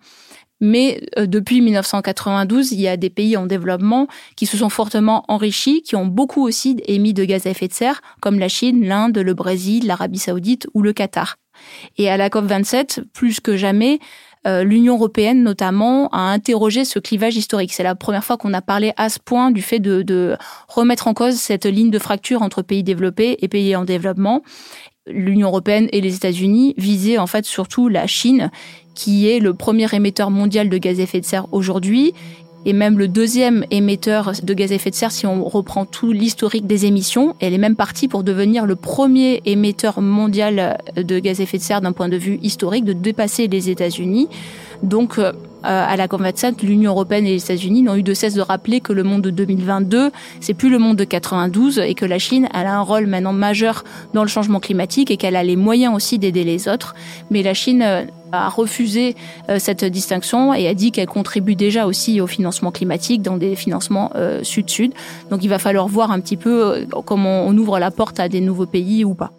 Mais 0.62 1.02
euh, 1.18 1.26
depuis 1.26 1.62
1992, 1.62 2.72
il 2.72 2.82
y 2.82 2.88
a 2.88 2.98
des 2.98 3.10
pays 3.10 3.38
en 3.38 3.46
développement 3.46 4.08
qui 4.36 4.46
se 4.46 4.58
sont 4.58 4.70
fortement 4.70 5.24
enrichis, 5.28 5.82
qui 5.82 5.96
ont 5.96 6.06
beaucoup 6.06 6.46
aussi 6.46 6.78
émis 6.86 7.14
de 7.14 7.24
gaz 7.26 7.48
à 7.48 7.52
effet 7.52 7.68
de 7.68 7.74
serre, 7.74 8.02
comme 8.22 8.40
la 8.40 8.50
Chine, 8.50 8.86
l'Inde, 8.86 9.18
le 9.18 9.34
Brésil, 9.34 9.88
l'Arabie 9.88 10.20
saoudite 10.20 10.68
ou 10.74 10.82
le 10.82 10.94
Qatar. 10.94 11.38
Et 11.98 12.10
à 12.10 12.18
la 12.18 12.30
COP27, 12.30 13.04
plus 13.14 13.40
que 13.40 13.58
jamais, 13.58 14.00
euh, 14.48 14.64
l'Union 14.64 14.96
européenne 14.96 15.44
notamment 15.44 16.08
a 16.10 16.32
interrogé 16.32 16.86
ce 16.86 17.00
clivage 17.00 17.36
historique. 17.36 17.74
C'est 17.74 17.84
la 17.84 17.96
première 17.96 18.24
fois 18.24 18.38
qu'on 18.38 18.54
a 18.54 18.62
parlé 18.62 18.94
à 18.96 19.10
ce 19.10 19.20
point 19.20 19.52
du 19.52 19.62
fait 19.62 19.80
de, 19.80 20.02
de 20.02 20.38
remettre 20.70 21.08
en 21.08 21.14
cause 21.14 21.36
cette 21.36 21.66
ligne 21.66 21.90
de 21.92 22.00
fracture 22.00 22.42
entre 22.42 22.62
pays 22.62 22.84
développés 22.84 23.38
et 23.42 23.50
pays 23.50 23.76
en 23.76 23.84
développement 23.84 24.42
l'Union 25.10 25.48
européenne 25.48 25.90
et 25.92 26.02
les 26.02 26.16
États-Unis 26.16 26.74
visaient 26.78 27.18
en 27.18 27.28
fait 27.28 27.46
surtout 27.46 27.90
la 27.90 28.08
Chine, 28.08 28.52
qui 29.00 29.30
est 29.30 29.40
le 29.40 29.54
premier 29.54 29.88
émetteur 29.94 30.30
mondial 30.30 30.68
de 30.68 30.78
gaz 30.78 31.00
à 31.00 31.04
effet 31.04 31.22
de 31.22 31.26
serre 31.26 31.48
aujourd'hui 31.54 32.14
et 32.66 32.74
même 32.74 33.00
le 33.00 33.08
deuxième 33.08 33.64
émetteur 33.72 34.34
de 34.44 34.54
gaz 34.54 34.74
à 34.74 34.76
effet 34.76 34.90
de 34.90 34.96
serre 34.96 35.14
si 35.14 35.26
on 35.26 35.46
reprend 35.46 35.86
tout 35.86 36.12
l'historique 36.12 36.68
des 36.68 36.86
émissions. 36.86 37.34
Elle 37.40 37.54
est 37.54 37.60
même 37.60 37.78
partie 37.78 38.10
pour 38.10 38.24
devenir 38.24 38.66
le 38.66 38.76
premier 38.76 39.42
émetteur 39.46 40.02
mondial 40.02 40.78
de 40.98 41.20
gaz 41.20 41.40
à 41.40 41.44
effet 41.44 41.58
de 41.58 41.64
serre 41.64 41.80
d'un 41.80 41.94
point 41.94 42.10
de 42.10 42.18
vue 42.18 42.40
historique, 42.44 42.84
de 42.84 42.92
dépasser 42.92 43.48
les 43.48 43.70
États-Unis. 43.70 44.28
Donc, 44.84 45.18
euh, 45.18 45.32
à 45.64 45.96
la 45.96 46.08
COP27, 46.08 46.66
l'Union 46.66 46.92
européenne 46.92 47.26
et 47.26 47.32
les 47.32 47.44
États-Unis 47.44 47.82
n'ont 47.82 47.96
eu 47.96 48.04
de 48.04 48.14
cesse 48.14 48.34
de 48.34 48.42
rappeler 48.42 48.80
que 48.80 48.94
le 48.94 49.04
monde 49.04 49.22
de 49.22 49.30
2022, 49.30 50.12
c'est 50.40 50.54
plus 50.54 50.70
le 50.70 50.80
monde 50.80 50.98
de 50.98 51.04
92 51.04 51.80
et 51.80 51.94
que 51.96 52.06
la 52.06 52.20
Chine, 52.20 52.48
elle 52.54 52.68
a 52.68 52.76
un 52.76 52.82
rôle 52.82 53.08
maintenant 53.08 53.34
majeur 53.34 53.84
dans 54.14 54.24
le 54.24 54.28
changement 54.28 54.60
climatique 54.60 55.12
et 55.12 55.18
qu'elle 55.18 55.36
a 55.36 55.44
les 55.44 55.56
moyens 55.56 55.96
aussi 55.96 56.20
d'aider 56.20 56.44
les 56.44 56.68
autres. 56.68 56.96
Mais 57.30 57.44
la 57.44 57.54
Chine 57.54 57.82
euh, 57.82 58.06
a 58.32 58.50
refusé 58.50 59.16
euh, 59.50 59.58
cette 59.60 59.84
distinction 59.84 60.54
et 60.54 60.68
a 60.68 60.74
dit 60.74 60.92
qu'elle 60.92 61.08
contribue 61.08 61.56
déjà 61.56 61.86
aussi 61.86 62.22
au 62.22 62.28
financement 62.28 62.72
climatique 62.72 63.22
dans 63.22 63.38
des 63.38 63.56
financements 63.56 64.12
sud-sud. 64.44 64.94
Donc 65.30 65.44
il 65.44 65.50
va 65.50 65.60
falloir 65.60 65.88
voir 65.88 66.12
un 66.12 66.20
petit 66.20 66.38
peu 66.38 66.86
comment 67.06 67.46
on 67.46 67.58
ouvre 67.58 67.80
la 67.80 67.92
porte 67.92 68.20
à 68.20 68.30
des 68.30 68.42
nouveaux 68.42 68.66
pays 68.66 69.04
ou 69.04 69.14
pas. 69.14 69.32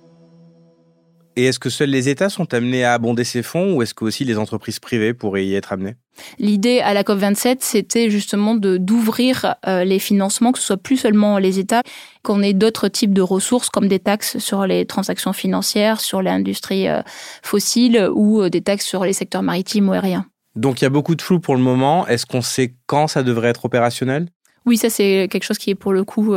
Et 1.37 1.45
est-ce 1.45 1.59
que 1.59 1.71
seuls 1.71 1.91
les 1.91 2.09
États 2.09 2.29
sont 2.29 2.53
amenés 2.53 2.85
à 2.85 2.93
abonder 2.93 3.25
ces 3.25 3.43
fonds 3.43 3.75
ou 3.75 3.83
est-ce 3.83 3.95
que 3.95 4.05
aussi 4.05 4.25
les 4.25 4.37
entreprises 4.37 4.79
privées 4.79 5.15
pourraient 5.15 5.47
y 5.47 5.55
être 5.55 5.73
amenées? 5.73 5.95
L'idée 6.39 6.81
à 6.81 6.95
la 6.95 7.03
COP27, 7.03 7.59
c'était 7.61 8.11
justement 8.11 8.55
de 8.55 8.77
d'ouvrir 8.77 9.55
euh, 9.67 9.85
les 9.85 9.99
financements, 9.99 10.53
que 10.53 10.59
ce 10.59 10.67
soit 10.67 10.77
plus 10.77 10.97
seulement 10.97 11.39
les 11.39 11.59
États, 11.59 11.83
qu'on 12.23 12.43
ait 12.43 12.53
d'autres 12.53 12.89
types 12.89 13.13
de 13.13 13.23
ressources 13.23 13.71
comme 13.71 13.89
des 13.89 13.99
taxes 13.99 14.39
sur 14.39 14.67
les 14.67 14.87
transactions 14.87 15.33
financières, 15.33 16.01
sur 16.01 16.23
l'industrie 16.23 16.89
euh, 16.89 17.03
fossile 17.43 18.09
ou 18.13 18.43
euh, 18.43 18.51
des 18.51 18.61
taxes 18.61 18.87
sur 18.87 19.05
les 19.05 19.13
secteurs 19.13 19.43
maritimes 19.43 19.89
ou 19.89 19.93
aériens. 19.93 20.27
Donc 20.57 20.81
il 20.81 20.85
y 20.85 20.87
a 20.87 20.91
beaucoup 20.91 21.15
de 21.15 21.23
flou 21.23 21.41
pour 21.41 21.57
le 21.57 21.63
moment. 21.63 22.07
Est-ce 22.07 22.27
qu'on 22.27 22.43
sait 22.43 22.75
quand 22.87 23.07
ça 23.07 23.23
devrait 23.23 23.49
être 23.49 23.65
opérationnel? 23.65 24.29
Oui, 24.67 24.77
ça 24.77 24.91
c'est 24.91 25.27
quelque 25.31 25.45
chose 25.45 25.57
qui 25.57 25.71
est 25.71 25.75
pour 25.75 25.95
le 25.95 26.05
coup 26.05 26.35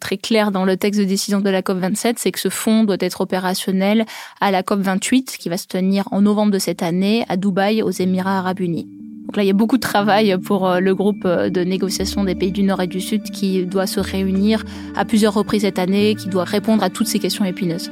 très 0.00 0.16
clair 0.16 0.50
dans 0.50 0.64
le 0.64 0.78
texte 0.78 0.98
de 0.98 1.04
décision 1.04 1.40
de 1.40 1.50
la 1.50 1.60
COP27, 1.60 2.14
c'est 2.16 2.32
que 2.32 2.40
ce 2.40 2.48
fonds 2.48 2.84
doit 2.84 2.96
être 3.00 3.20
opérationnel 3.20 4.06
à 4.40 4.50
la 4.50 4.62
COP28 4.62 5.36
qui 5.36 5.50
va 5.50 5.58
se 5.58 5.66
tenir 5.66 6.08
en 6.10 6.22
novembre 6.22 6.52
de 6.52 6.58
cette 6.58 6.82
année 6.82 7.26
à 7.28 7.36
Dubaï 7.36 7.82
aux 7.82 7.90
Émirats 7.90 8.38
arabes 8.38 8.60
unis. 8.60 8.88
Donc 9.26 9.36
là, 9.36 9.42
il 9.42 9.46
y 9.46 9.50
a 9.50 9.54
beaucoup 9.54 9.76
de 9.76 9.82
travail 9.82 10.36
pour 10.38 10.68
euh, 10.68 10.78
le 10.78 10.94
groupe 10.94 11.24
euh, 11.24 11.50
de 11.50 11.62
négociation 11.62 12.22
des 12.22 12.36
pays 12.36 12.52
du 12.52 12.62
Nord 12.62 12.80
et 12.80 12.86
du 12.86 13.00
Sud 13.00 13.24
qui 13.24 13.66
doit 13.66 13.88
se 13.88 13.98
réunir 13.98 14.64
à 14.94 15.04
plusieurs 15.04 15.34
reprises 15.34 15.62
cette 15.62 15.80
année, 15.80 16.14
qui 16.14 16.28
doit 16.28 16.44
répondre 16.44 16.84
à 16.84 16.90
toutes 16.90 17.08
ces 17.08 17.18
questions 17.18 17.44
épineuses. 17.44 17.90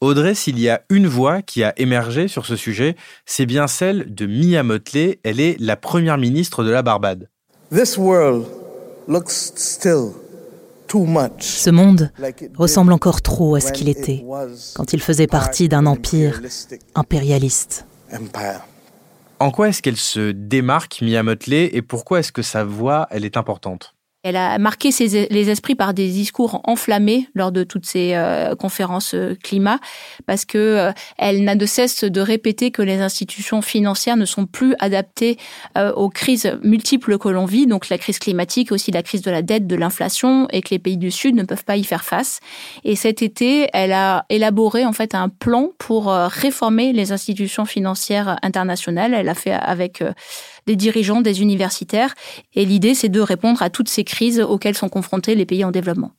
Audrey, 0.00 0.34
s'il 0.34 0.58
y 0.60 0.68
a 0.68 0.82
une 0.90 1.08
voix 1.08 1.42
qui 1.42 1.64
a 1.64 1.74
émergé 1.78 2.28
sur 2.28 2.46
ce 2.46 2.56
sujet, 2.56 2.96
c'est 3.26 3.44
bien 3.44 3.66
celle 3.66 4.14
de 4.14 4.26
Mia 4.26 4.62
Motley. 4.62 5.18
Elle 5.24 5.40
est 5.40 5.60
la 5.60 5.76
première 5.76 6.18
ministre 6.18 6.62
de 6.62 6.70
la 6.70 6.82
Barbade. 6.82 7.28
This 7.70 7.98
world 7.98 8.46
looks 9.08 9.30
still 9.30 10.14
ce 11.38 11.70
monde 11.70 12.12
ressemble 12.56 12.92
encore 12.92 13.22
trop 13.22 13.54
à 13.54 13.60
ce 13.60 13.72
qu'il 13.72 13.88
était 13.88 14.24
quand 14.74 14.92
il 14.92 15.00
faisait 15.00 15.26
partie 15.26 15.68
d'un 15.68 15.86
empire 15.86 16.40
impérialiste. 16.94 17.86
En 19.38 19.50
quoi 19.50 19.68
est-ce 19.68 19.80
qu'elle 19.82 19.96
se 19.96 20.32
démarque, 20.32 21.00
Mia 21.00 21.22
Motley, 21.22 21.70
et 21.72 21.82
pourquoi 21.82 22.20
est-ce 22.20 22.32
que 22.32 22.42
sa 22.42 22.64
voix, 22.64 23.06
elle 23.10 23.24
est 23.24 23.36
importante? 23.36 23.94
Elle 24.22 24.36
a 24.36 24.58
marqué 24.58 24.90
les 25.30 25.50
esprits 25.50 25.74
par 25.74 25.94
des 25.94 26.08
discours 26.08 26.60
enflammés 26.64 27.28
lors 27.34 27.52
de 27.52 27.64
toutes 27.64 27.86
ces 27.86 28.14
euh, 28.14 28.54
conférences 28.54 29.14
euh, 29.14 29.34
climat, 29.42 29.78
parce 30.26 30.44
que 30.44 30.58
euh, 30.58 30.92
elle 31.16 31.42
n'a 31.44 31.54
de 31.54 31.64
cesse 31.64 32.04
de 32.04 32.20
répéter 32.20 32.70
que 32.70 32.82
les 32.82 33.00
institutions 33.00 33.62
financières 33.62 34.18
ne 34.18 34.26
sont 34.26 34.46
plus 34.46 34.74
adaptées 34.78 35.38
aux 35.96 36.08
crises 36.08 36.58
multiples 36.62 37.18
que 37.18 37.28
l'on 37.28 37.44
vit, 37.44 37.66
donc 37.66 37.88
la 37.88 37.98
crise 37.98 38.18
climatique, 38.18 38.72
aussi 38.72 38.90
la 38.90 39.02
crise 39.02 39.22
de 39.22 39.30
la 39.30 39.42
dette, 39.42 39.66
de 39.66 39.76
l'inflation, 39.76 40.48
et 40.50 40.60
que 40.60 40.70
les 40.70 40.78
pays 40.78 40.96
du 40.96 41.10
Sud 41.10 41.34
ne 41.34 41.42
peuvent 41.42 41.64
pas 41.64 41.76
y 41.76 41.84
faire 41.84 42.04
face. 42.04 42.40
Et 42.84 42.96
cet 42.96 43.22
été, 43.22 43.68
elle 43.72 43.92
a 43.92 44.24
élaboré 44.28 44.84
en 44.84 44.92
fait 44.92 45.14
un 45.14 45.28
plan 45.28 45.70
pour 45.78 46.08
réformer 46.08 46.92
les 46.92 47.12
institutions 47.12 47.64
financières 47.64 48.38
internationales. 48.42 49.14
Elle 49.14 49.28
a 49.28 49.34
fait 49.34 49.52
avec 49.52 50.02
des 50.66 50.76
dirigeants, 50.76 51.20
des 51.20 51.42
universitaires. 51.42 52.14
Et 52.54 52.64
l'idée, 52.64 52.94
c'est 52.94 53.08
de 53.08 53.20
répondre 53.20 53.62
à 53.62 53.70
toutes 53.70 53.88
ces 53.88 54.04
crises 54.10 54.40
auxquelles 54.40 54.76
sont 54.76 54.88
confrontés 54.88 55.34
les 55.34 55.46
pays 55.46 55.64
en 55.64 55.70
développement. 55.70 56.12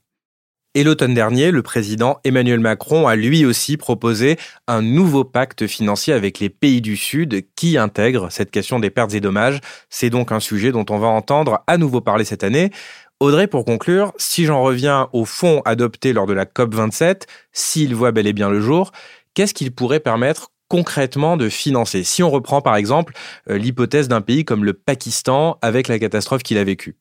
Et 0.74 0.86
l'automne 0.86 1.14
dernier, 1.14 1.52
le 1.52 1.62
président 1.64 2.20
Emmanuel 2.24 2.62
Macron 2.62 3.06
a 3.06 3.18
lui 3.18 3.44
aussi 3.44 3.76
proposé 3.76 4.38
un 4.68 4.82
nouveau 4.82 5.26
pacte 5.26 5.68
financier 5.68 6.14
avec 6.14 6.40
les 6.40 6.50
pays 6.50 6.80
du 6.80 6.96
Sud 6.96 7.44
qui 7.58 7.78
intègre 7.78 8.32
cette 8.32 8.52
question 8.52 8.80
des 8.80 8.90
pertes 8.90 9.14
et 9.14 9.20
dommages. 9.20 9.60
C'est 9.90 10.10
donc 10.10 10.32
un 10.32 10.40
sujet 10.40 10.72
dont 10.72 10.86
on 10.90 10.98
va 10.98 11.08
entendre 11.08 11.62
à 11.68 11.78
nouveau 11.78 12.00
parler 12.00 12.24
cette 12.24 12.46
année. 12.46 12.72
Audrey, 13.20 13.48
pour 13.48 13.66
conclure, 13.66 14.14
si 14.18 14.46
j'en 14.46 14.64
reviens 14.64 15.10
au 15.12 15.26
fonds 15.26 15.62
adopté 15.66 16.14
lors 16.14 16.26
de 16.26 16.34
la 16.34 16.46
COP27, 16.46 17.24
s'il 17.52 17.94
voit 17.94 18.14
bel 18.14 18.26
et 18.26 18.34
bien 18.34 18.50
le 18.50 18.62
jour, 18.62 18.94
qu'est-ce 19.34 19.54
qu'il 19.54 19.74
pourrait 19.74 20.00
permettre 20.00 20.52
concrètement 20.70 21.36
de 21.36 21.50
financer? 21.50 22.06
Si 22.06 22.24
on 22.24 22.32
reprend 22.32 22.62
par 22.62 22.78
exemple 22.78 23.14
euh, 23.50 23.58
l'hypothèse 23.58 24.08
d'un 24.08 24.22
pays 24.22 24.46
comme 24.46 24.64
le 24.64 24.72
Pakistan 24.72 25.60
avec 25.62 25.90
la 25.90 26.00
catastrophe 26.00 26.44
qu'il 26.44 26.58
a 26.58 26.64
vécue. 26.64 26.96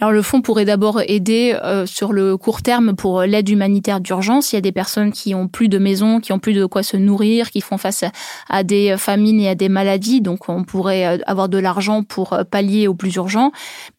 Alors 0.00 0.12
le 0.12 0.22
fonds 0.22 0.40
pourrait 0.40 0.64
d'abord 0.64 1.00
aider 1.06 1.56
euh, 1.62 1.86
sur 1.86 2.12
le 2.12 2.36
court 2.36 2.62
terme 2.62 2.94
pour 2.94 3.22
l'aide 3.22 3.48
humanitaire 3.48 4.00
d'urgence. 4.00 4.52
Il 4.52 4.56
y 4.56 4.58
a 4.58 4.62
des 4.62 4.72
personnes 4.72 5.12
qui 5.12 5.34
ont 5.34 5.48
plus 5.48 5.68
de 5.68 5.78
maison, 5.78 6.20
qui 6.20 6.32
ont 6.32 6.38
plus 6.38 6.54
de 6.54 6.66
quoi 6.66 6.82
se 6.82 6.96
nourrir, 6.96 7.50
qui 7.50 7.60
font 7.60 7.78
face 7.78 8.04
à 8.48 8.64
des 8.64 8.96
famines 8.98 9.40
et 9.40 9.48
à 9.48 9.54
des 9.54 9.68
maladies. 9.68 10.20
Donc 10.20 10.48
on 10.48 10.64
pourrait 10.64 11.06
euh, 11.06 11.18
avoir 11.26 11.48
de 11.48 11.58
l'argent 11.58 12.02
pour 12.02 12.38
pallier 12.50 12.88
au 12.88 12.94
plus 12.94 13.14
urgent. 13.14 13.52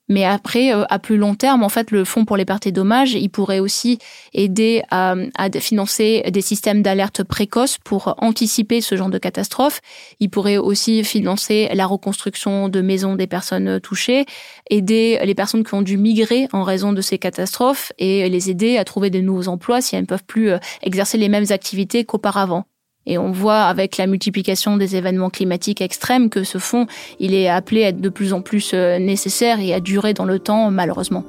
Mais 0.09 0.25
après, 0.25 0.73
euh, 0.73 0.83
à 0.89 0.99
plus 0.99 1.17
long 1.17 1.35
terme, 1.35 1.63
en 1.63 1.69
fait, 1.69 1.91
le 1.91 2.03
fonds 2.03 2.25
pour 2.25 2.37
les 2.37 2.45
pertes 2.45 2.67
et 2.67 2.71
dommages, 2.71 3.13
il 3.13 3.29
pourrait 3.29 3.59
aussi 3.59 3.99
aider 4.33 4.83
à, 4.91 5.15
financer 5.59 6.23
des 6.31 6.41
systèmes 6.41 6.81
d'alerte 6.81 7.23
précoce 7.23 7.77
pour 7.77 8.15
anticiper 8.17 8.81
ce 8.81 8.95
genre 8.95 9.09
de 9.09 9.17
catastrophe. 9.17 9.81
Il 10.19 10.29
pourrait 10.29 10.57
aussi 10.57 11.03
financer 11.03 11.69
la 11.73 11.85
reconstruction 11.85 12.69
de 12.69 12.81
maisons 12.81 13.15
des 13.15 13.27
personnes 13.27 13.79
touchées, 13.79 14.25
aider 14.69 15.19
les 15.23 15.35
personnes 15.35 15.63
qui 15.63 15.73
ont 15.73 15.81
dû 15.81 15.97
migrer 15.97 16.47
en 16.53 16.63
raison 16.63 16.93
de 16.93 17.01
ces 17.01 17.17
catastrophes 17.17 17.91
et 17.97 18.27
les 18.29 18.49
aider 18.49 18.77
à 18.77 18.83
trouver 18.83 19.09
de 19.09 19.19
nouveaux 19.19 19.47
emplois 19.47 19.81
si 19.81 19.95
elles 19.95 20.01
ne 20.01 20.07
peuvent 20.07 20.25
plus 20.25 20.49
euh, 20.49 20.57
exercer 20.81 21.17
les 21.17 21.29
mêmes 21.29 21.45
activités 21.49 22.03
qu'auparavant. 22.03 22.65
Et 23.05 23.17
on 23.17 23.31
voit 23.31 23.63
avec 23.63 23.97
la 23.97 24.07
multiplication 24.07 24.77
des 24.77 24.95
événements 24.95 25.29
climatiques 25.29 25.81
extrêmes 25.81 26.29
que 26.29 26.43
ce 26.43 26.57
fonds, 26.57 26.87
il 27.19 27.33
est 27.33 27.49
appelé 27.49 27.83
à 27.83 27.89
être 27.89 28.01
de 28.01 28.09
plus 28.09 28.33
en 28.33 28.41
plus 28.41 28.71
euh, 28.73 28.99
nécessaire 28.99 29.59
et 29.59 29.73
à 29.73 29.79
durer 29.79 30.13
dans 30.13 30.25
le 30.25 30.39
temps, 30.39 30.71
malheureusement. 30.71 31.23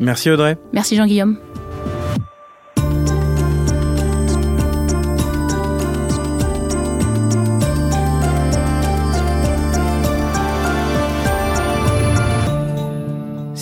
Merci 0.00 0.30
Audrey. 0.30 0.56
Merci 0.72 0.96
Jean-Guillaume. 0.96 1.38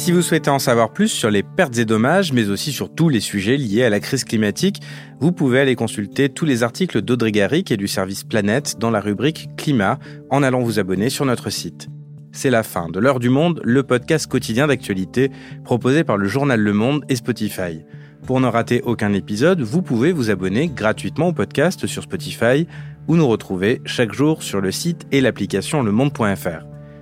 Si 0.00 0.12
vous 0.12 0.22
souhaitez 0.22 0.48
en 0.48 0.58
savoir 0.58 0.94
plus 0.94 1.08
sur 1.08 1.30
les 1.30 1.42
pertes 1.42 1.76
et 1.76 1.84
dommages, 1.84 2.32
mais 2.32 2.48
aussi 2.48 2.72
sur 2.72 2.90
tous 2.90 3.10
les 3.10 3.20
sujets 3.20 3.58
liés 3.58 3.84
à 3.84 3.90
la 3.90 4.00
crise 4.00 4.24
climatique, 4.24 4.80
vous 5.20 5.30
pouvez 5.30 5.60
aller 5.60 5.74
consulter 5.74 6.30
tous 6.30 6.46
les 6.46 6.62
articles 6.62 7.02
d'Audrey 7.02 7.32
Garrick 7.32 7.70
et 7.70 7.76
du 7.76 7.86
service 7.86 8.24
Planète 8.24 8.76
dans 8.78 8.90
la 8.90 9.02
rubrique 9.02 9.50
Climat 9.58 9.98
en 10.30 10.42
allant 10.42 10.62
vous 10.62 10.78
abonner 10.78 11.10
sur 11.10 11.26
notre 11.26 11.50
site. 11.50 11.88
C'est 12.32 12.48
la 12.48 12.62
fin 12.62 12.88
de 12.88 12.98
L'heure 12.98 13.20
du 13.20 13.28
monde, 13.28 13.60
le 13.62 13.82
podcast 13.82 14.26
quotidien 14.26 14.68
d'actualité 14.68 15.30
proposé 15.64 16.02
par 16.02 16.16
le 16.16 16.26
journal 16.28 16.58
Le 16.58 16.72
Monde 16.72 17.04
et 17.10 17.16
Spotify. 17.16 17.84
Pour 18.26 18.40
ne 18.40 18.46
rater 18.46 18.80
aucun 18.80 19.12
épisode, 19.12 19.60
vous 19.60 19.82
pouvez 19.82 20.12
vous 20.12 20.30
abonner 20.30 20.68
gratuitement 20.68 21.28
au 21.28 21.32
podcast 21.34 21.86
sur 21.86 22.04
Spotify 22.04 22.66
ou 23.06 23.16
nous 23.16 23.28
retrouver 23.28 23.82
chaque 23.84 24.14
jour 24.14 24.42
sur 24.42 24.62
le 24.62 24.72
site 24.72 25.06
et 25.12 25.20
l'application 25.20 25.82
lemonde.fr. 25.82 26.69